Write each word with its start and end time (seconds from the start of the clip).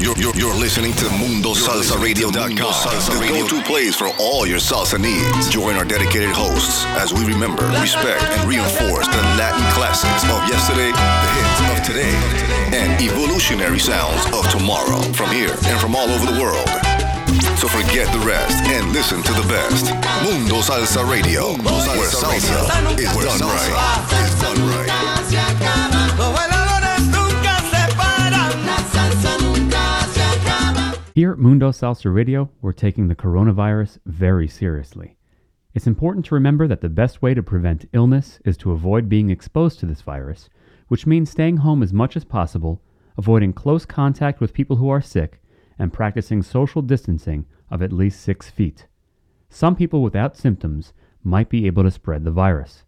You're, 0.00 0.16
you're, 0.16 0.34
you're 0.34 0.54
listening 0.56 0.92
to 0.94 1.04
MundoSalsaRadio.com, 1.20 2.56
the 2.56 3.26
go-to 3.28 3.62
place 3.64 3.94
for 3.94 4.08
all 4.18 4.46
your 4.46 4.56
salsa 4.58 4.98
needs. 4.98 5.50
Join 5.50 5.76
our 5.76 5.84
dedicated 5.84 6.30
hosts 6.30 6.86
as 6.96 7.12
we 7.12 7.22
remember, 7.26 7.66
respect, 7.84 8.22
and 8.22 8.48
reinforce 8.48 9.06
the 9.08 9.20
Latin 9.36 9.60
classics 9.76 10.24
of 10.24 10.40
yesterday, 10.48 10.88
the 10.88 11.30
hits 11.36 11.60
of 11.68 11.78
today, 11.84 12.16
and 12.72 12.96
evolutionary 13.02 13.78
sounds 13.78 14.24
of 14.32 14.48
tomorrow 14.50 15.02
from 15.12 15.28
here 15.36 15.52
and 15.68 15.78
from 15.78 15.94
all 15.94 16.08
over 16.08 16.32
the 16.32 16.40
world. 16.40 16.68
So 17.60 17.68
forget 17.68 18.10
the 18.10 18.24
rest 18.24 18.56
and 18.72 18.92
listen 18.94 19.22
to 19.22 19.32
the 19.34 19.46
best. 19.52 19.92
Mundo 20.24 20.64
Salsa 20.64 21.04
Radio, 21.04 21.52
where 21.60 22.08
salsa 22.08 22.40
is 22.98 23.12
done 23.20 23.44
right. 23.44 23.68
Is 24.24 24.40
done 24.40 24.60
right. 24.64 25.89
Mundo 31.40 31.70
Salsa 31.70 32.14
Radio, 32.14 32.50
we're 32.60 32.74
taking 32.74 33.08
the 33.08 33.16
coronavirus 33.16 33.98
very 34.04 34.46
seriously. 34.46 35.16
It's 35.72 35.86
important 35.86 36.26
to 36.26 36.34
remember 36.34 36.68
that 36.68 36.82
the 36.82 36.90
best 36.90 37.22
way 37.22 37.32
to 37.32 37.42
prevent 37.42 37.88
illness 37.94 38.38
is 38.44 38.58
to 38.58 38.72
avoid 38.72 39.08
being 39.08 39.30
exposed 39.30 39.80
to 39.80 39.86
this 39.86 40.02
virus, 40.02 40.50
which 40.88 41.06
means 41.06 41.30
staying 41.30 41.56
home 41.56 41.82
as 41.82 41.94
much 41.94 42.14
as 42.14 42.24
possible, 42.24 42.82
avoiding 43.16 43.54
close 43.54 43.86
contact 43.86 44.38
with 44.38 44.52
people 44.52 44.76
who 44.76 44.90
are 44.90 45.00
sick, 45.00 45.40
and 45.78 45.94
practicing 45.94 46.42
social 46.42 46.82
distancing 46.82 47.46
of 47.70 47.80
at 47.80 47.90
least 47.90 48.20
six 48.20 48.50
feet. 48.50 48.86
Some 49.48 49.74
people 49.74 50.02
without 50.02 50.36
symptoms 50.36 50.92
might 51.24 51.48
be 51.48 51.66
able 51.66 51.84
to 51.84 51.90
spread 51.90 52.24
the 52.24 52.30
virus. 52.30 52.84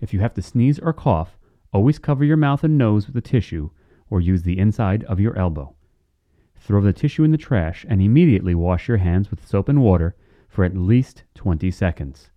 If 0.00 0.14
you 0.14 0.20
have 0.20 0.34
to 0.34 0.42
sneeze 0.42 0.78
or 0.78 0.92
cough, 0.92 1.36
always 1.72 1.98
cover 1.98 2.22
your 2.22 2.36
mouth 2.36 2.62
and 2.62 2.78
nose 2.78 3.08
with 3.08 3.16
a 3.16 3.20
tissue 3.20 3.70
or 4.08 4.20
use 4.20 4.44
the 4.44 4.60
inside 4.60 5.02
of 5.02 5.18
your 5.18 5.36
elbow. 5.36 5.74
Throw 6.64 6.80
the 6.80 6.92
tissue 6.92 7.24
in 7.24 7.32
the 7.32 7.38
trash 7.38 7.84
and 7.88 8.00
immediately 8.00 8.54
wash 8.54 8.86
your 8.86 8.98
hands 8.98 9.32
with 9.32 9.44
soap 9.44 9.68
and 9.68 9.82
water 9.82 10.14
for 10.48 10.64
at 10.64 10.76
least 10.76 11.24
20 11.34 11.72
seconds. 11.72 12.30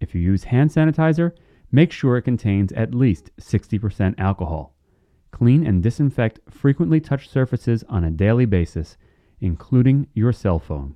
If 0.00 0.14
you 0.14 0.22
use 0.22 0.44
hand 0.44 0.70
sanitizer, 0.70 1.32
make 1.70 1.92
sure 1.92 2.16
it 2.16 2.22
contains 2.22 2.72
at 2.72 2.94
least 2.94 3.30
60% 3.38 4.14
alcohol. 4.16 4.74
Clean 5.32 5.66
and 5.66 5.82
disinfect 5.82 6.40
frequently 6.48 6.98
touched 6.98 7.30
surfaces 7.30 7.84
on 7.90 8.04
a 8.04 8.10
daily 8.10 8.46
basis, 8.46 8.96
including 9.38 10.06
your 10.14 10.32
cell 10.32 10.58
phone. 10.58 10.94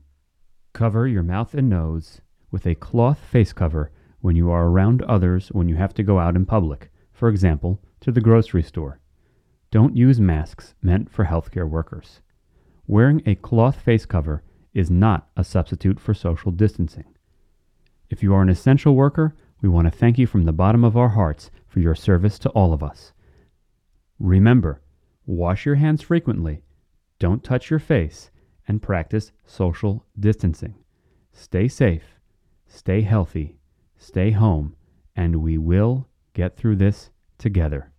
Cover 0.73 1.07
your 1.07 1.23
mouth 1.23 1.53
and 1.53 1.69
nose 1.69 2.23
with 2.51 2.67
a 2.67 2.75
cloth 2.75 3.19
face 3.19 3.53
cover 3.53 3.91
when 4.21 4.35
you 4.35 4.51
are 4.51 4.67
around 4.69 5.03
others 5.03 5.49
when 5.49 5.69
you 5.69 5.77
have 5.77 5.93
to 5.93 6.03
go 6.03 6.19
out 6.19 6.37
in 6.37 6.47
public, 6.47 6.91
for 7.13 7.29
example, 7.29 7.83
to 8.01 8.11
the 8.11 8.23
grocery 8.23 8.63
store. 8.63 8.99
Don't 9.71 9.95
use 9.95 10.19
masks 10.19 10.75
meant 10.81 11.11
for 11.11 11.27
healthcare 11.27 11.69
workers. 11.69 12.23
Wearing 12.89 13.23
a 13.27 13.35
cloth 13.35 13.81
face 13.81 14.07
cover 14.07 14.43
is 14.73 14.91
not 14.91 15.29
a 15.37 15.43
substitute 15.43 15.99
for 15.99 16.15
social 16.15 16.53
distancing. 16.53 17.17
If 18.11 18.23
you 18.23 18.33
are 18.35 18.43
an 18.43 18.49
essential 18.49 18.95
worker, 18.95 19.35
we 19.61 19.69
want 19.69 19.87
to 19.87 19.91
thank 19.91 20.19
you 20.19 20.27
from 20.27 20.45
the 20.45 20.53
bottom 20.53 20.85
of 20.85 20.97
our 20.97 21.09
hearts 21.09 21.51
for 21.67 21.81
your 21.81 21.97
service 21.97 22.39
to 22.41 22.51
all 22.51 22.73
of 22.73 22.85
us. 22.85 23.13
Remember, 24.21 24.81
wash 25.27 25.67
your 25.67 25.75
hands 25.75 26.03
frequently, 26.03 26.63
don't 27.19 27.43
touch 27.43 27.71
your 27.71 27.81
face, 27.81 28.31
and 28.69 28.83
practice 28.83 29.33
social 29.45 30.05
distancing. 30.19 30.75
Stay 31.33 31.67
safe, 31.67 32.21
stay 32.69 33.03
healthy, 33.03 33.57
stay 33.97 34.31
home, 34.31 34.77
and 35.17 35.37
we 35.37 35.59
will 35.59 36.09
get 36.35 36.57
through 36.57 36.77
this 36.77 37.11
together. 37.39 37.91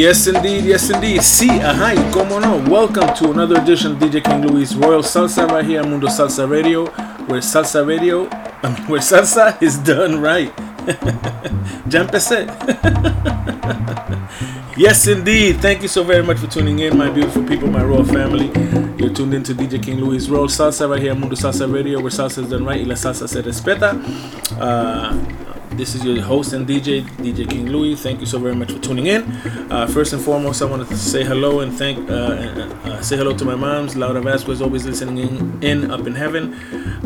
Yes, 0.00 0.26
indeed. 0.26 0.64
Yes, 0.64 0.88
indeed. 0.88 1.20
Sí, 1.20 1.50
ajá, 1.50 1.92
y 1.92 1.98
cómo 2.10 2.40
no. 2.40 2.56
Welcome 2.70 3.12
to 3.18 3.32
another 3.32 3.58
edition 3.58 3.92
of 3.92 3.98
DJ 3.98 4.24
King 4.24 4.40
Louie 4.40 4.64
Royal 4.78 5.02
Salsa 5.02 5.46
right 5.46 5.62
here 5.62 5.82
on 5.82 5.90
Mundo 5.90 6.06
Salsa 6.06 6.48
Radio, 6.48 6.86
where 7.26 7.42
Salsa 7.42 7.86
Radio, 7.86 8.24
where 8.88 9.02
salsa 9.02 9.62
is 9.62 9.76
done 9.76 10.18
right. 10.18 10.50
ya 11.90 12.00
empecé. 12.00 12.46
yes, 14.78 15.06
indeed. 15.06 15.60
Thank 15.60 15.82
you 15.82 15.88
so 15.88 16.02
very 16.02 16.22
much 16.22 16.38
for 16.38 16.46
tuning 16.46 16.78
in, 16.78 16.96
my 16.96 17.10
beautiful 17.10 17.42
people, 17.42 17.68
my 17.68 17.84
royal 17.84 18.06
family. 18.06 18.50
You're 18.96 19.12
tuned 19.12 19.34
into 19.34 19.52
DJ 19.52 19.82
King 19.82 20.00
Louie 20.00 20.18
Royal 20.26 20.48
Salsa 20.48 20.88
right 20.88 21.02
here 21.02 21.12
on 21.12 21.20
Mundo 21.20 21.36
Salsa 21.36 21.70
Radio, 21.70 22.00
where 22.00 22.10
salsa 22.10 22.42
is 22.42 22.48
done 22.48 22.64
right 22.64 22.80
y 22.80 22.86
la 22.86 22.94
salsa 22.94 23.28
se 23.28 23.42
respeta. 23.42 24.00
Uh, 24.58 25.49
this 25.72 25.94
is 25.94 26.04
your 26.04 26.20
host 26.20 26.52
and 26.52 26.66
DJ, 26.66 27.02
DJ 27.18 27.48
King 27.48 27.66
Louie. 27.66 27.94
Thank 27.94 28.20
you 28.20 28.26
so 28.26 28.38
very 28.38 28.54
much 28.54 28.72
for 28.72 28.78
tuning 28.80 29.06
in. 29.06 29.22
Uh, 29.70 29.86
first 29.86 30.12
and 30.12 30.22
foremost, 30.22 30.62
I 30.62 30.64
want 30.66 30.88
to 30.88 30.96
say 30.96 31.24
hello 31.24 31.60
and 31.60 31.72
thank, 31.72 32.08
uh, 32.10 32.12
uh, 32.12 33.00
say 33.00 33.16
hello 33.16 33.36
to 33.36 33.44
my 33.44 33.54
moms, 33.54 33.96
Laura 33.96 34.20
Vazquez, 34.20 34.60
always 34.60 34.84
listening 34.84 35.18
in, 35.18 35.62
in 35.62 35.90
up 35.90 36.06
in 36.06 36.14
heaven. 36.14 36.54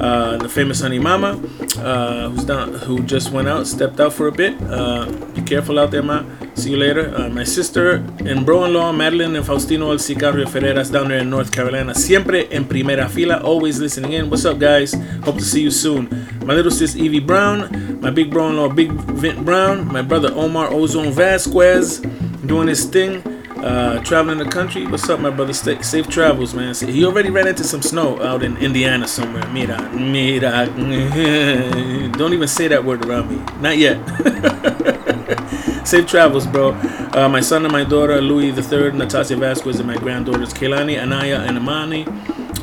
Uh, 0.00 0.38
the 0.38 0.48
famous 0.48 0.80
Honey 0.80 0.98
Mama, 0.98 1.40
uh, 1.78 2.30
who's 2.30 2.44
down, 2.44 2.74
who 2.74 3.00
just 3.02 3.30
went 3.30 3.48
out, 3.48 3.66
stepped 3.66 4.00
out 4.00 4.12
for 4.12 4.28
a 4.28 4.32
bit. 4.32 4.60
Uh, 4.62 5.10
be 5.34 5.42
careful 5.42 5.78
out 5.78 5.90
there, 5.90 6.02
ma. 6.02 6.24
See 6.54 6.70
you 6.70 6.76
later. 6.76 7.12
Uh, 7.14 7.28
my 7.28 7.42
sister 7.44 7.96
and 8.24 8.46
bro-in-law, 8.46 8.92
Madeline 8.92 9.34
and 9.34 9.44
Faustino 9.44 9.90
El 9.90 9.98
Sicario 9.98 10.46
Ferreras 10.46 10.90
down 10.90 11.08
there 11.08 11.18
in 11.18 11.28
North 11.28 11.50
Carolina. 11.50 11.94
Siempre 11.94 12.46
en 12.50 12.64
primera 12.64 13.08
fila, 13.08 13.42
always 13.42 13.80
listening 13.80 14.12
in. 14.12 14.30
What's 14.30 14.44
up, 14.44 14.58
guys? 14.58 14.94
Hope 15.24 15.36
to 15.36 15.44
see 15.44 15.62
you 15.62 15.70
soon. 15.72 16.08
My 16.44 16.54
little 16.54 16.70
sis 16.70 16.94
Evie 16.94 17.18
Brown, 17.18 18.00
my 18.00 18.10
big 18.10 18.30
bro-in-law 18.30 18.68
Big 18.68 18.92
Vint 18.92 19.44
Brown, 19.44 19.92
my 19.92 20.00
brother 20.00 20.32
Omar 20.32 20.72
Ozone 20.72 21.12
Vazquez, 21.12 22.00
doing 22.46 22.68
his 22.68 22.84
thing, 22.84 23.20
uh, 23.58 24.00
traveling 24.04 24.38
the 24.38 24.44
country. 24.44 24.86
What's 24.86 25.08
up, 25.08 25.18
my 25.18 25.30
brother? 25.30 25.52
Stay, 25.52 25.82
safe 25.82 26.08
travels, 26.08 26.54
man. 26.54 26.74
He 26.74 27.04
already 27.04 27.30
ran 27.30 27.48
into 27.48 27.64
some 27.64 27.82
snow 27.82 28.22
out 28.22 28.44
in 28.44 28.56
Indiana 28.58 29.08
somewhere. 29.08 29.46
Mira, 29.50 29.90
mira. 29.90 30.66
Don't 32.16 32.32
even 32.32 32.46
say 32.48 32.68
that 32.68 32.84
word 32.84 33.04
around 33.04 33.28
me. 33.28 33.42
Not 33.60 33.76
yet. 33.76 34.93
Safe 35.84 36.06
travels, 36.06 36.46
bro. 36.46 36.72
Uh, 37.12 37.28
my 37.28 37.40
son 37.40 37.64
and 37.64 37.72
my 37.72 37.84
daughter, 37.84 38.20
Louis 38.20 38.48
III, 38.48 38.92
Natasha 38.92 39.34
Vazquez, 39.34 39.78
and 39.78 39.86
my 39.86 39.96
granddaughters, 39.96 40.52
Kaylani, 40.52 41.00
Anaya, 41.00 41.40
and 41.40 41.56
Amani. 41.56 42.04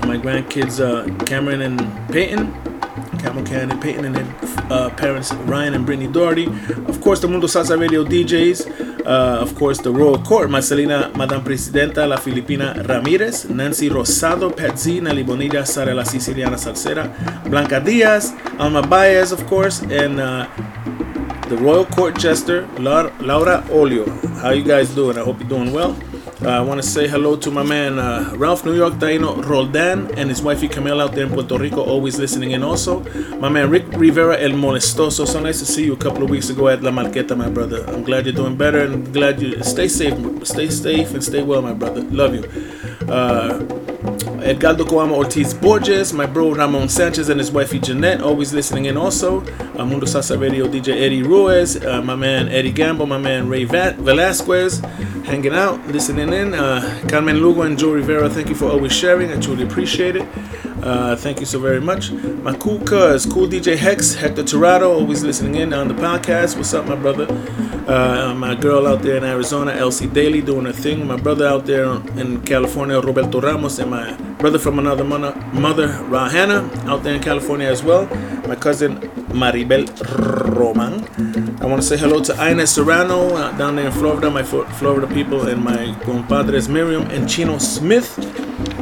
My 0.07 0.17
grandkids, 0.17 0.79
uh, 0.79 1.05
Cameron 1.25 1.61
and 1.61 1.79
Peyton. 2.11 2.51
Cameron, 3.19 3.45
Cameron, 3.45 3.71
and 3.71 3.81
Peyton, 3.81 4.05
and 4.05 4.15
their 4.15 4.27
uh, 4.71 4.89
parents, 4.91 5.33
Ryan 5.33 5.73
and 5.75 5.85
Brittany 5.85 6.11
Doherty. 6.11 6.47
Of 6.87 7.01
course, 7.01 7.19
the 7.19 7.27
Mundo 7.27 7.47
Salsa 7.47 7.79
Radio 7.79 8.03
DJs. 8.03 9.05
Uh, 9.05 9.39
of 9.41 9.55
course, 9.55 9.79
the 9.79 9.91
Royal 9.91 10.19
Court, 10.19 10.49
Marcelina, 10.49 11.15
Madame 11.15 11.43
Presidenta, 11.43 12.07
La 12.07 12.17
Filipina 12.17 12.87
Ramirez, 12.87 13.49
Nancy 13.49 13.89
Rosado, 13.89 14.55
Patsy, 14.55 15.01
Nelly 15.01 15.23
Bonilla, 15.23 15.65
Sara 15.65 15.93
La 15.93 16.03
Siciliana 16.03 16.57
Salsera, 16.57 17.09
Blanca 17.49 17.79
Diaz, 17.79 18.33
Alma 18.59 18.81
Baez, 18.81 19.31
of 19.31 19.45
course, 19.47 19.81
and 19.81 20.19
uh, 20.19 20.47
the 21.51 21.57
Royal 21.57 21.85
Court 21.85 22.17
Jester, 22.17 22.65
Laura, 22.79 23.61
Olio. 23.71 24.09
How 24.39 24.51
you 24.51 24.63
guys 24.63 24.95
doing? 24.95 25.17
I 25.17 25.21
hope 25.21 25.37
you're 25.41 25.49
doing 25.49 25.73
well. 25.73 25.97
Uh, 26.41 26.47
I 26.47 26.61
want 26.61 26.81
to 26.81 26.87
say 26.87 27.09
hello 27.09 27.35
to 27.35 27.51
my 27.51 27.61
man 27.61 27.99
uh, 27.99 28.33
Ralph 28.37 28.63
New 28.63 28.73
York 28.73 28.93
Taino 28.93 29.45
Roldan 29.45 30.17
and 30.17 30.29
his 30.29 30.41
wifey 30.41 30.69
Camila 30.69 31.01
out 31.01 31.11
there 31.11 31.25
in 31.25 31.33
Puerto 31.33 31.57
Rico, 31.57 31.83
always 31.83 32.17
listening 32.17 32.51
in 32.51 32.63
also. 32.63 33.01
My 33.35 33.49
man 33.49 33.69
Rick 33.69 33.85
Rivera 33.89 34.39
El 34.39 34.51
Molestoso. 34.51 35.27
So 35.27 35.41
nice 35.41 35.59
to 35.59 35.65
see 35.65 35.83
you 35.83 35.91
a 35.91 35.97
couple 35.97 36.23
of 36.23 36.29
weeks 36.29 36.49
ago 36.49 36.69
at 36.69 36.83
La 36.83 36.91
Marqueta, 36.91 37.35
my 37.35 37.49
brother. 37.49 37.83
I'm 37.85 38.03
glad 38.03 38.25
you're 38.25 38.33
doing 38.33 38.55
better 38.55 38.85
and 38.85 39.13
glad 39.13 39.41
you 39.41 39.61
stay 39.61 39.89
safe. 39.89 40.15
Stay 40.47 40.69
safe 40.69 41.13
and 41.13 41.21
stay 41.21 41.43
well, 41.43 41.61
my 41.61 41.73
brother. 41.73 42.01
Love 42.03 42.33
you. 42.33 42.43
Uh, 43.11 43.90
Edgardo 44.05 44.83
Coamo 44.83 45.13
Ortiz 45.15 45.53
Borges, 45.53 46.11
my 46.13 46.25
bro 46.25 46.53
Ramon 46.53 46.89
Sanchez 46.89 47.29
and 47.29 47.39
his 47.39 47.51
wifey 47.51 47.79
Jeanette, 47.79 48.21
always 48.21 48.51
listening 48.53 48.85
in 48.85 48.97
also. 48.97 49.41
Uh, 49.77 49.85
Mundo 49.85 50.05
Salsa 50.07 50.39
Radio 50.39 50.67
DJ 50.67 50.95
Eddie 50.99 51.21
Ruiz, 51.21 51.83
uh, 51.85 52.01
my 52.01 52.15
man 52.15 52.49
Eddie 52.49 52.73
Gambo, 52.73 53.07
my 53.07 53.19
man 53.19 53.47
Ray 53.47 53.65
Va- 53.65 53.95
Velasquez, 53.99 54.79
hanging 55.25 55.53
out, 55.53 55.85
listening 55.87 56.33
in. 56.33 56.53
Uh, 56.55 56.99
Carmen 57.09 57.41
Lugo 57.41 57.61
and 57.61 57.77
Joe 57.77 57.91
Rivera, 57.93 58.27
thank 58.29 58.49
you 58.49 58.55
for 58.55 58.65
always 58.71 58.91
sharing. 58.91 59.31
I 59.31 59.39
truly 59.39 59.63
appreciate 59.63 60.15
it. 60.15 60.27
Uh, 60.83 61.15
thank 61.15 61.39
you 61.39 61.45
so 61.45 61.59
very 61.59 61.79
much. 61.79 62.11
My 62.11 62.55
cool 62.55 62.79
cuz, 62.79 63.25
cool 63.27 63.47
DJ 63.47 63.77
Hex, 63.77 64.15
Hector 64.15 64.43
Torado, 64.43 64.91
always 64.91 65.23
listening 65.23 65.55
in 65.55 65.73
on 65.73 65.87
the 65.87 65.93
podcast. 65.93 66.57
What's 66.57 66.73
up, 66.73 66.87
my 66.87 66.95
brother? 66.95 67.27
Uh, 67.87 68.33
my 68.35 68.55
girl 68.55 68.87
out 68.87 69.03
there 69.03 69.17
in 69.17 69.23
Arizona, 69.23 69.73
Elsie 69.73 70.07
Daly, 70.07 70.41
doing 70.41 70.65
her 70.65 70.71
thing. 70.71 71.05
My 71.05 71.17
brother 71.17 71.45
out 71.47 71.67
there 71.67 71.85
in 72.19 72.41
California, 72.41 72.99
Roberto 72.99 73.39
Ramos, 73.39 73.77
and 73.77 73.91
my 73.91 74.13
brother 74.39 74.57
from 74.57 74.79
another 74.79 75.03
mother, 75.03 75.35
mother 75.53 75.89
Rahana, 76.09 76.67
out 76.87 77.03
there 77.03 77.13
in 77.13 77.21
California 77.21 77.67
as 77.67 77.83
well. 77.83 78.07
My 78.47 78.55
cousin 78.55 78.97
Maribel 79.33 79.85
Roman. 80.57 81.05
I 81.61 81.65
want 81.65 81.81
to 81.81 81.87
say 81.87 81.97
hello 81.97 82.23
to 82.23 82.33
Ines 82.49 82.71
Serrano 82.71 83.35
uh, 83.35 83.55
down 83.55 83.75
there 83.75 83.85
in 83.85 83.91
Florida, 83.91 84.31
my 84.31 84.41
Florida 84.41 85.05
people, 85.13 85.47
and 85.47 85.63
my 85.63 85.95
compadres 86.03 86.67
Miriam 86.67 87.03
and 87.11 87.29
Chino 87.29 87.59
Smith. 87.59 88.17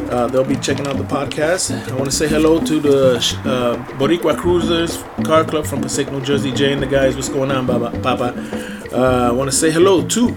Uh, 0.10 0.28
they'll 0.28 0.44
be 0.44 0.56
checking 0.56 0.88
out 0.88 0.98
the 0.98 1.04
podcast. 1.04 1.72
I 1.90 1.94
want 1.94 2.06
to 2.06 2.12
say 2.12 2.28
hello 2.28 2.60
to 2.60 2.80
the 2.80 3.16
uh, 3.18 3.78
Boricua 3.98 4.38
Cruisers 4.38 4.98
Car 5.24 5.44
Club 5.44 5.66
from 5.68 5.82
Passaic, 5.82 6.12
New 6.12 6.22
Jersey. 6.22 6.52
Jay 6.52 6.74
and 6.74 6.82
the 6.82 6.88
guys, 6.88 7.16
what's 7.16 7.30
going 7.30 7.52
on, 7.52 7.68
Baba, 7.68 7.92
Papa? 8.02 8.34
Uh, 8.92 9.30
I 9.30 9.32
want 9.32 9.52
to 9.52 9.56
say 9.56 9.70
hello 9.70 10.06
to 10.08 10.30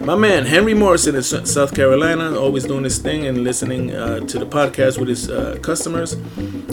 my 0.00 0.16
man 0.16 0.46
Henry 0.46 0.72
Morrison 0.72 1.14
in 1.14 1.22
South 1.22 1.74
Carolina, 1.74 2.34
always 2.38 2.64
doing 2.64 2.84
his 2.84 2.96
thing 2.98 3.26
and 3.26 3.44
listening 3.44 3.94
uh, 3.94 4.20
to 4.20 4.38
the 4.38 4.46
podcast 4.46 4.98
with 4.98 5.08
his 5.08 5.28
uh, 5.28 5.58
customers. 5.60 6.14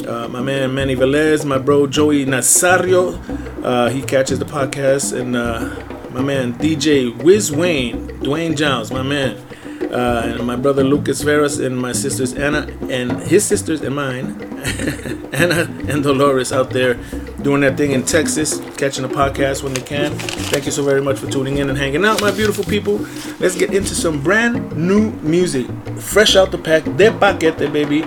Uh, 0.08 0.30
my 0.30 0.42
man 0.42 0.74
Manny 0.74 0.96
Velez, 0.96 1.44
my 1.44 1.58
bro 1.58 1.88
Joey 1.88 2.26
Nazario, 2.26 3.20
uh, 3.66 3.90
he 3.90 4.02
catches 4.02 4.40
the 4.40 4.46
podcast, 4.46 5.12
and 5.12 5.36
uh, 5.36 6.10
my 6.12 6.22
man 6.22 6.54
DJ 6.54 7.14
Wiz 7.24 7.52
Wayne, 7.52 8.08
Dwayne 8.22 8.56
Jones, 8.56 8.92
my 8.92 9.04
man. 9.04 9.45
Uh, 9.92 10.24
and 10.26 10.46
my 10.46 10.56
brother 10.56 10.84
Lucas 10.84 11.24
Veras 11.24 11.64
and 11.64 11.78
my 11.78 11.92
sisters 11.92 12.34
Anna 12.34 12.68
and 12.90 13.12
his 13.24 13.46
sisters 13.46 13.82
and 13.82 13.96
mine, 13.96 14.42
Anna 15.34 15.70
and 15.88 16.04
Dolores 16.04 16.52
out 16.52 16.70
there 16.72 16.96
doing 17.42 17.62
their 17.62 17.76
thing 17.76 17.92
in 17.92 18.04
Texas, 18.04 18.60
catching 18.78 19.06
a 19.06 19.08
podcast 19.08 19.64
when 19.64 19.74
they 19.74 19.82
can. 19.82 20.12
Thank 20.52 20.66
you 20.66 20.72
so 20.72 20.84
very 20.84 21.02
much 21.02 21.20
for 21.20 21.30
tuning 21.30 21.58
in 21.58 21.70
and 21.70 21.78
hanging 21.78 22.04
out, 22.04 22.20
my 22.20 22.32
beautiful 22.32 22.64
people. 22.64 22.98
Let's 23.40 23.56
get 23.56 23.74
into 23.74 23.94
some 23.94 24.22
brand 24.22 24.76
new 24.76 25.12
music, 25.22 25.68
fresh 25.98 26.36
out 26.36 26.52
the 26.52 26.58
pack, 26.58 26.84
de 26.98 27.12
paquete, 27.12 27.72
baby. 27.72 28.04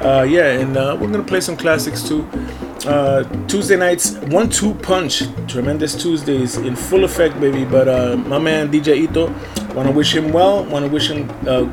Uh, 0.00 0.22
yeah, 0.22 0.60
and 0.60 0.76
uh, 0.76 0.96
we're 1.00 1.10
gonna 1.10 1.24
play 1.24 1.40
some 1.40 1.56
classics 1.56 2.02
too. 2.06 2.28
Uh, 2.86 3.24
Tuesday 3.48 3.76
nights, 3.76 4.12
one 4.28 4.48
two 4.48 4.72
punch, 4.74 5.24
tremendous 5.48 6.00
Tuesdays 6.00 6.56
in 6.56 6.76
full 6.76 7.02
effect, 7.02 7.40
baby. 7.40 7.64
But 7.64 7.88
uh, 7.88 8.16
my 8.16 8.38
man 8.38 8.70
DJ 8.70 8.96
Ito, 9.08 9.34
want 9.76 9.86
to 9.86 9.92
wish 9.94 10.16
him 10.16 10.32
well, 10.32 10.64
want 10.64 10.86
to 10.86 10.90
wish 10.90 11.10
him 11.10 11.30
uh, 11.46 11.64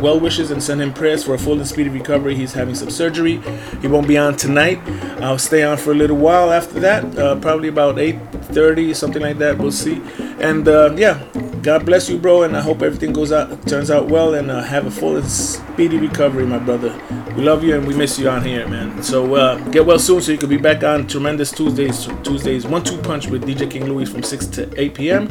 well 0.00 0.18
wishes 0.18 0.50
and 0.50 0.62
send 0.62 0.80
him 0.80 0.92
prayers 0.94 1.22
for 1.22 1.34
a 1.34 1.38
full 1.38 1.58
and 1.58 1.68
speedy 1.68 1.90
recovery. 1.90 2.34
He's 2.34 2.54
having 2.54 2.74
some 2.74 2.90
surgery. 2.90 3.40
He 3.82 3.86
won't 3.86 4.08
be 4.08 4.16
on 4.16 4.36
tonight. 4.36 4.80
I'll 5.20 5.38
stay 5.38 5.62
on 5.62 5.76
for 5.76 5.92
a 5.92 5.94
little 5.94 6.16
while 6.16 6.50
after 6.50 6.80
that, 6.80 7.18
uh, 7.18 7.36
probably 7.36 7.68
about 7.68 7.96
8:30, 7.96 8.96
something 8.96 9.22
like 9.22 9.38
that. 9.38 9.58
We'll 9.58 9.72
see. 9.72 10.00
And 10.40 10.66
uh, 10.66 10.94
yeah, 10.96 11.22
God 11.62 11.86
bless 11.86 12.08
you, 12.10 12.18
bro, 12.18 12.42
and 12.42 12.56
I 12.56 12.60
hope 12.60 12.82
everything 12.82 13.12
goes 13.12 13.32
out, 13.32 13.66
turns 13.66 13.90
out 13.90 14.08
well, 14.08 14.34
and 14.34 14.50
uh, 14.50 14.62
have 14.62 14.86
a 14.86 14.90
full 14.90 15.16
and 15.16 15.26
speedy 15.26 15.98
recovery, 15.98 16.46
my 16.46 16.58
brother. 16.58 16.98
We 17.36 17.42
love 17.42 17.64
you 17.64 17.74
and 17.74 17.86
we 17.86 17.96
miss 17.96 18.18
you 18.18 18.28
on 18.28 18.44
here, 18.44 18.68
man. 18.68 19.02
So 19.02 19.34
uh, 19.34 19.58
get 19.70 19.86
well 19.86 19.98
soon, 19.98 20.20
so 20.20 20.30
you 20.30 20.38
can 20.38 20.48
be 20.48 20.56
back 20.56 20.84
on 20.84 21.06
tremendous 21.06 21.50
Tuesdays. 21.50 22.06
Tuesdays, 22.22 22.66
one-two 22.66 22.98
punch 22.98 23.28
with 23.28 23.44
DJ 23.44 23.70
King 23.70 23.86
Louie 23.86 24.04
from 24.04 24.22
6 24.22 24.46
to 24.48 24.80
8 24.80 24.94
p.m. 24.94 25.26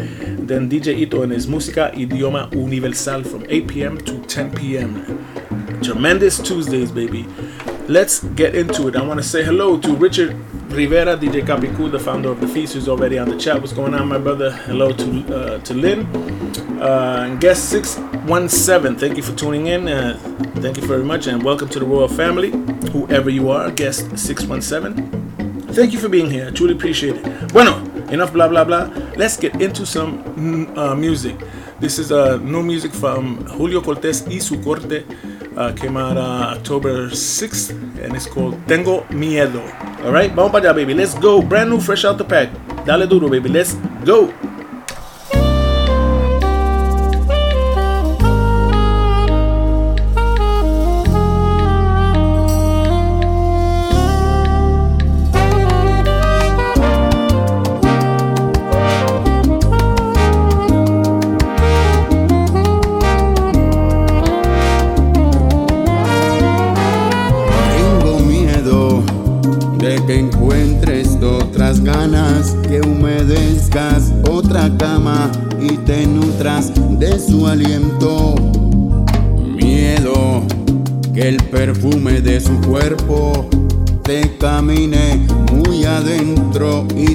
Then 0.46 0.70
DJ 0.70 0.98
Ito 0.98 1.22
and 1.22 1.32
his 1.32 1.48
música 1.48 1.96
idioma 2.06 2.52
universal 2.54 3.24
from 3.24 3.46
8 3.50 3.68
p.m. 3.68 3.98
to 4.00 4.20
10 4.22 4.56
p.m. 4.56 5.82
Tremendous 5.82 6.40
Tuesdays, 6.40 6.92
baby. 6.92 7.28
Let's 7.88 8.24
get 8.24 8.56
into 8.56 8.88
it. 8.88 8.96
I 8.96 9.02
want 9.06 9.20
to 9.20 9.24
say 9.26 9.44
hello 9.44 9.78
to 9.80 9.96
Richard 9.96 10.36
Rivera, 10.70 11.18
DJ 11.18 11.46
Capicu, 11.46 11.92
the 11.92 12.00
founder 12.00 12.30
of 12.30 12.40
The 12.40 12.48
Feast, 12.48 12.74
who's 12.74 12.88
already 12.88 13.20
on 13.20 13.30
the 13.30 13.38
chat. 13.38 13.60
What's 13.60 13.74
going 13.74 13.94
on, 13.94 14.08
my 14.08 14.18
brother? 14.18 14.52
Hello 14.52 14.92
to 14.92 15.36
uh, 15.36 15.60
to 15.60 15.74
Lynn. 15.74 16.06
Uh, 16.82 17.38
guest 17.40 17.70
617, 17.70 18.98
thank 18.98 19.18
you 19.18 19.24
for 19.24 19.36
tuning 19.36 19.68
in. 19.68 19.88
Uh, 19.88 20.18
thank 20.56 20.78
you 20.78 20.86
very 20.86 21.04
much, 21.04 21.28
and 21.28 21.44
welcome 21.44 21.70
to 21.70 21.80
the 21.80 21.86
Royal 21.86 22.08
Family, 22.08 22.52
whoever 22.92 23.30
you 23.30 23.52
are, 23.52 23.70
guest 23.72 24.18
617. 24.18 25.24
Thank 25.74 25.94
you 25.94 26.00
for 26.00 26.10
being 26.10 26.30
here. 26.30 26.48
I 26.48 26.52
truly 26.52 26.74
appreciate 26.74 27.16
it. 27.16 27.54
Bueno, 27.54 27.78
enough 28.12 28.34
blah 28.34 28.48
blah 28.48 28.64
blah. 28.64 28.90
Let's 29.16 29.38
get 29.38 29.62
into 29.62 29.86
some 29.86 30.24
mm, 30.36 30.78
uh, 30.78 30.96
music. 30.96 31.36
This 31.80 32.00
is 32.00 32.12
uh, 32.12 32.38
new 32.38 32.64
music 32.64 32.94
from 32.94 33.46
Julio 33.58 33.82
Cortez 33.82 34.26
y 34.30 34.40
su 34.40 34.62
corte. 34.62 35.06
Uh, 35.56 35.72
came 35.74 35.98
out 35.98 36.18
uh, 36.18 36.56
October 36.58 37.10
6th, 37.10 37.72
and 38.02 38.16
it's 38.16 38.26
called 38.26 38.56
Tengo 38.68 39.02
Miedo. 39.10 39.62
All 40.04 40.12
right, 40.12 40.32
vamos 40.34 40.52
para 40.52 40.70
allá, 40.70 40.74
baby. 40.74 40.94
Let's 40.94 41.14
go. 41.16 41.42
Brand 41.42 41.70
new, 41.70 41.80
fresh 41.80 42.06
out 42.06 42.18
the 42.18 42.24
pack. 42.24 42.50
Dale 42.86 43.06
duro, 43.08 43.30
baby. 43.30 43.50
Let's 43.50 43.76
go. 44.06 44.34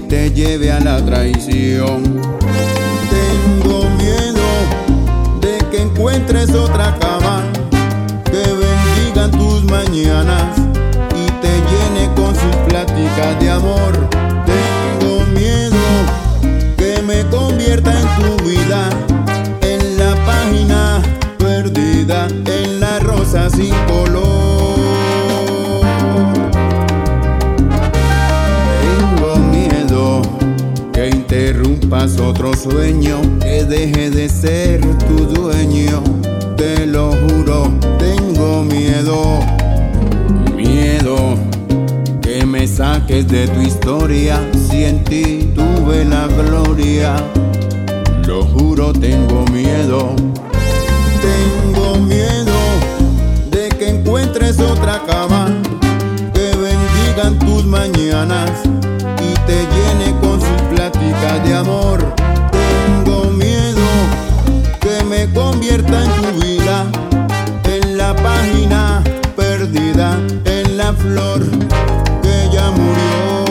te 0.09 0.31
lleve 0.31 0.73
a 0.73 0.81
la 0.81 1.05
traición. 1.05 2.08
ser 34.41 34.81
tu 35.09 35.27
dueño, 35.35 36.01
te 36.57 36.87
lo 36.87 37.11
juro, 37.11 37.73
tengo 37.99 38.63
miedo, 38.63 39.41
miedo 40.55 41.35
que 42.23 42.47
me 42.47 42.69
saques 42.69 43.27
de 43.27 43.49
tu 43.49 43.61
historia, 43.61 44.39
si 44.69 44.85
en 44.85 45.03
ti 45.03 45.53
tuve 45.57 46.05
la 46.05 46.29
gloria, 46.29 47.17
lo 48.29 48.45
juro, 48.45 48.93
tengo 48.93 49.45
miedo, 49.47 50.15
tengo 51.21 51.97
miedo 51.97 52.59
de 53.51 53.69
que 53.71 53.89
encuentres 53.89 54.61
otra 54.61 55.03
cama, 55.05 55.49
que 56.33 56.53
bendigan 56.57 57.41
tus 57.41 57.65
mañanas 57.65 58.53
y 59.21 59.35
te 59.49 59.67
llene 59.75 60.17
con 60.21 60.41
sus 60.41 60.63
pláticas 60.71 61.45
de 61.45 61.55
amor. 61.57 62.28
en 69.75 70.77
la 70.77 70.93
flor 70.95 71.41
que 72.23 72.49
ya 72.53 72.71
murió. 72.71 73.48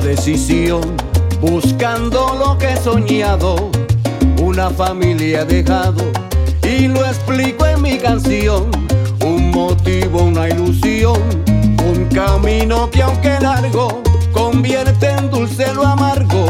decisión, 0.00 0.82
buscando 1.40 2.34
lo 2.38 2.58
que 2.58 2.72
he 2.72 2.76
soñado, 2.76 3.70
una 4.42 4.70
familia 4.70 5.42
he 5.42 5.44
dejado 5.44 6.02
y 6.62 6.88
lo 6.88 7.04
explico 7.04 7.66
en 7.66 7.82
mi 7.82 7.98
canción, 7.98 8.70
un 9.24 9.50
motivo, 9.50 10.22
una 10.24 10.48
ilusión, 10.48 11.20
un 11.86 12.08
camino 12.12 12.90
que 12.90 13.02
aunque 13.02 13.38
largo, 13.40 14.02
convierte 14.32 15.10
en 15.10 15.30
dulce 15.30 15.72
lo 15.74 15.86
amargo 15.86 16.46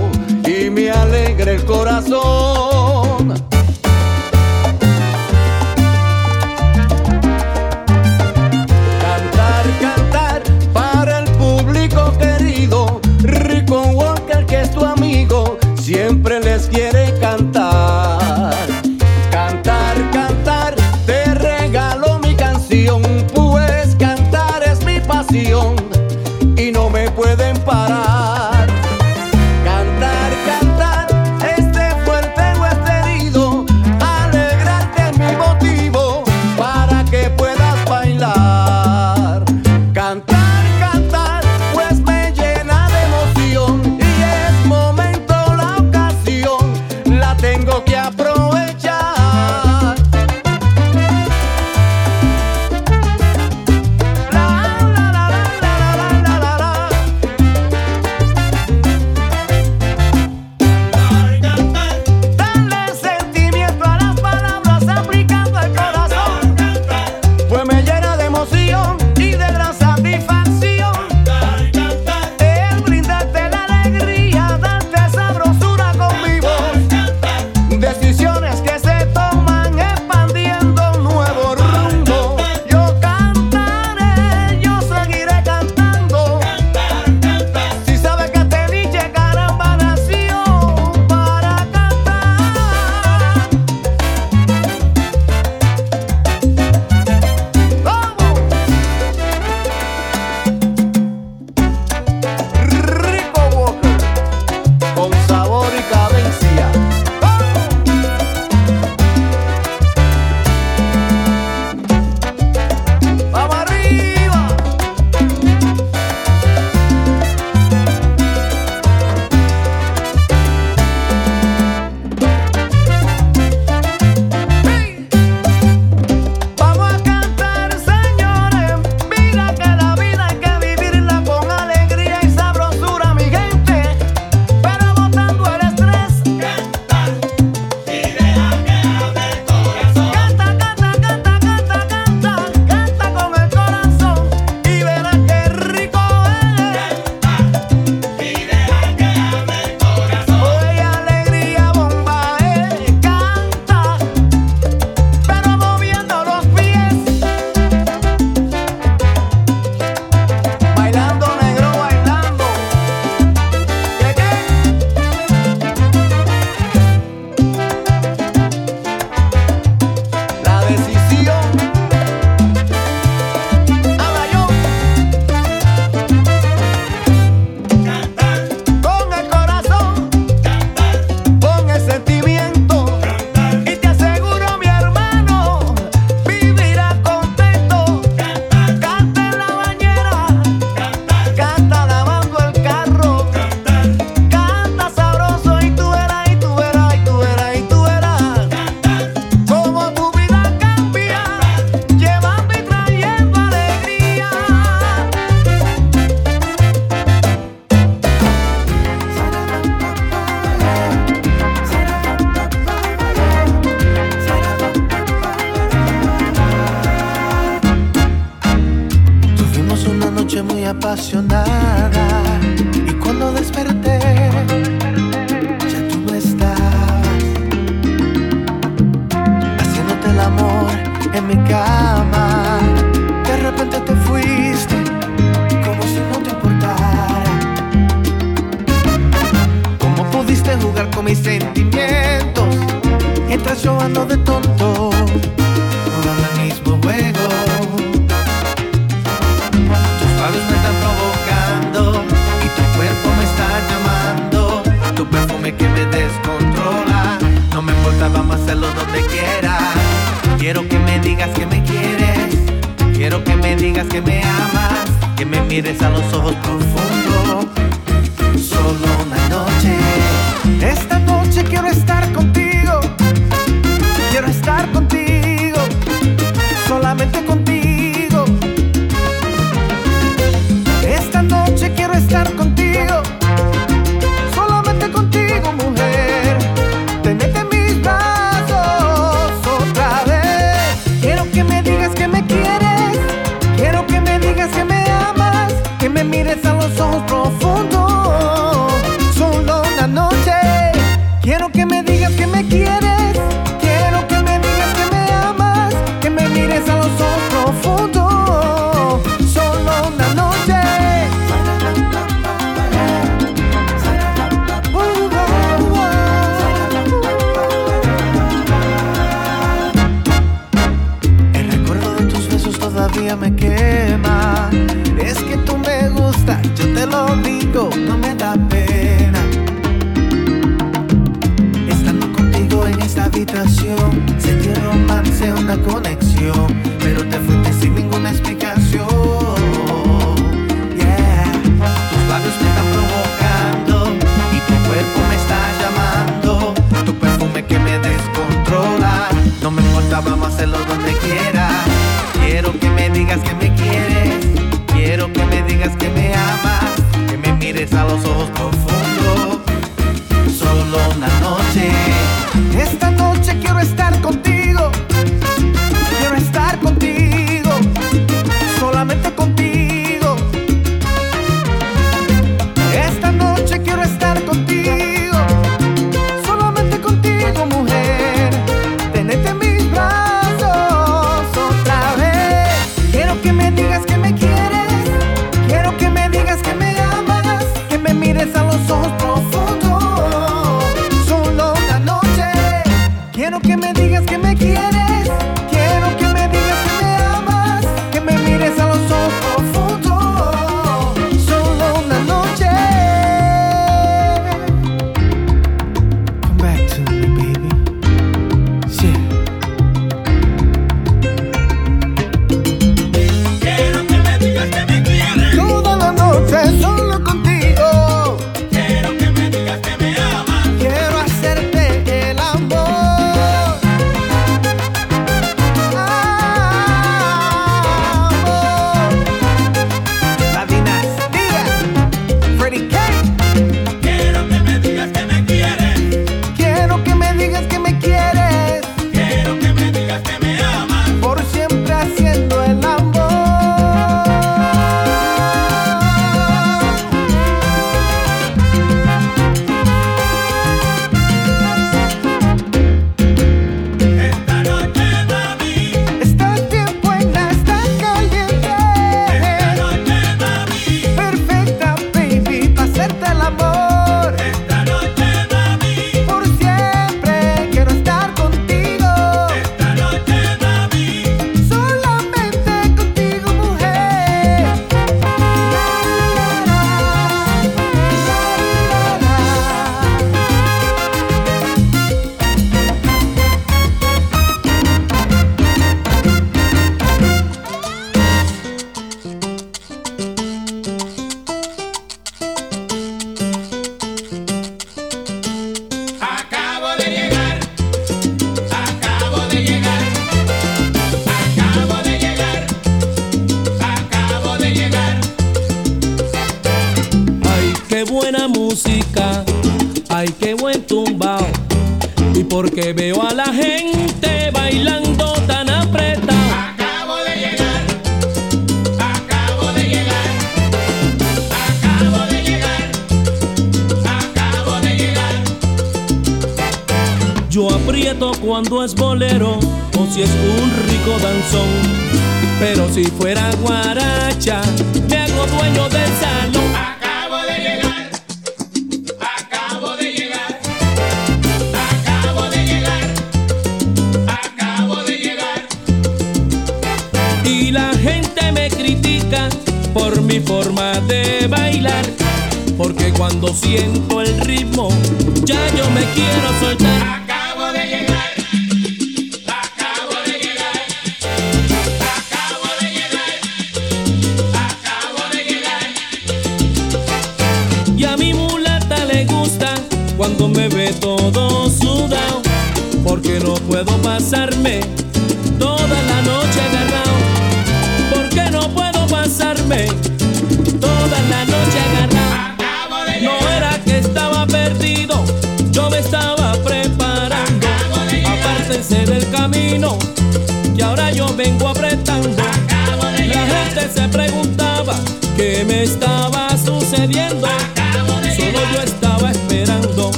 y 0.47 0.71
me 0.71 0.91
alegra 0.91 1.53
el 1.53 1.65
corazón. 1.65 2.64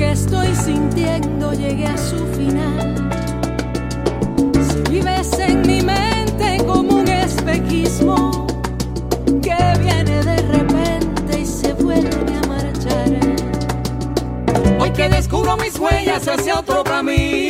que 0.00 0.12
estoy 0.12 0.54
sintiendo 0.54 1.52
llegue 1.52 1.84
a 1.84 1.98
su 1.98 2.24
final. 2.28 3.10
Si 4.66 4.90
vives 4.90 5.30
en 5.38 5.60
mi 5.60 5.82
mente 5.82 6.64
como 6.66 7.00
un 7.00 7.06
espejismo 7.06 8.46
que 9.42 9.58
viene 9.78 10.24
de 10.24 10.36
repente 10.56 11.40
y 11.40 11.44
se 11.44 11.74
vuelve 11.74 12.34
a 12.34 12.48
marchar. 12.48 13.10
Hoy 14.80 14.90
que 14.92 15.06
descubro 15.10 15.58
mis 15.58 15.78
huellas 15.78 16.26
hacia 16.26 16.60
otro 16.60 16.82
camino 16.82 17.49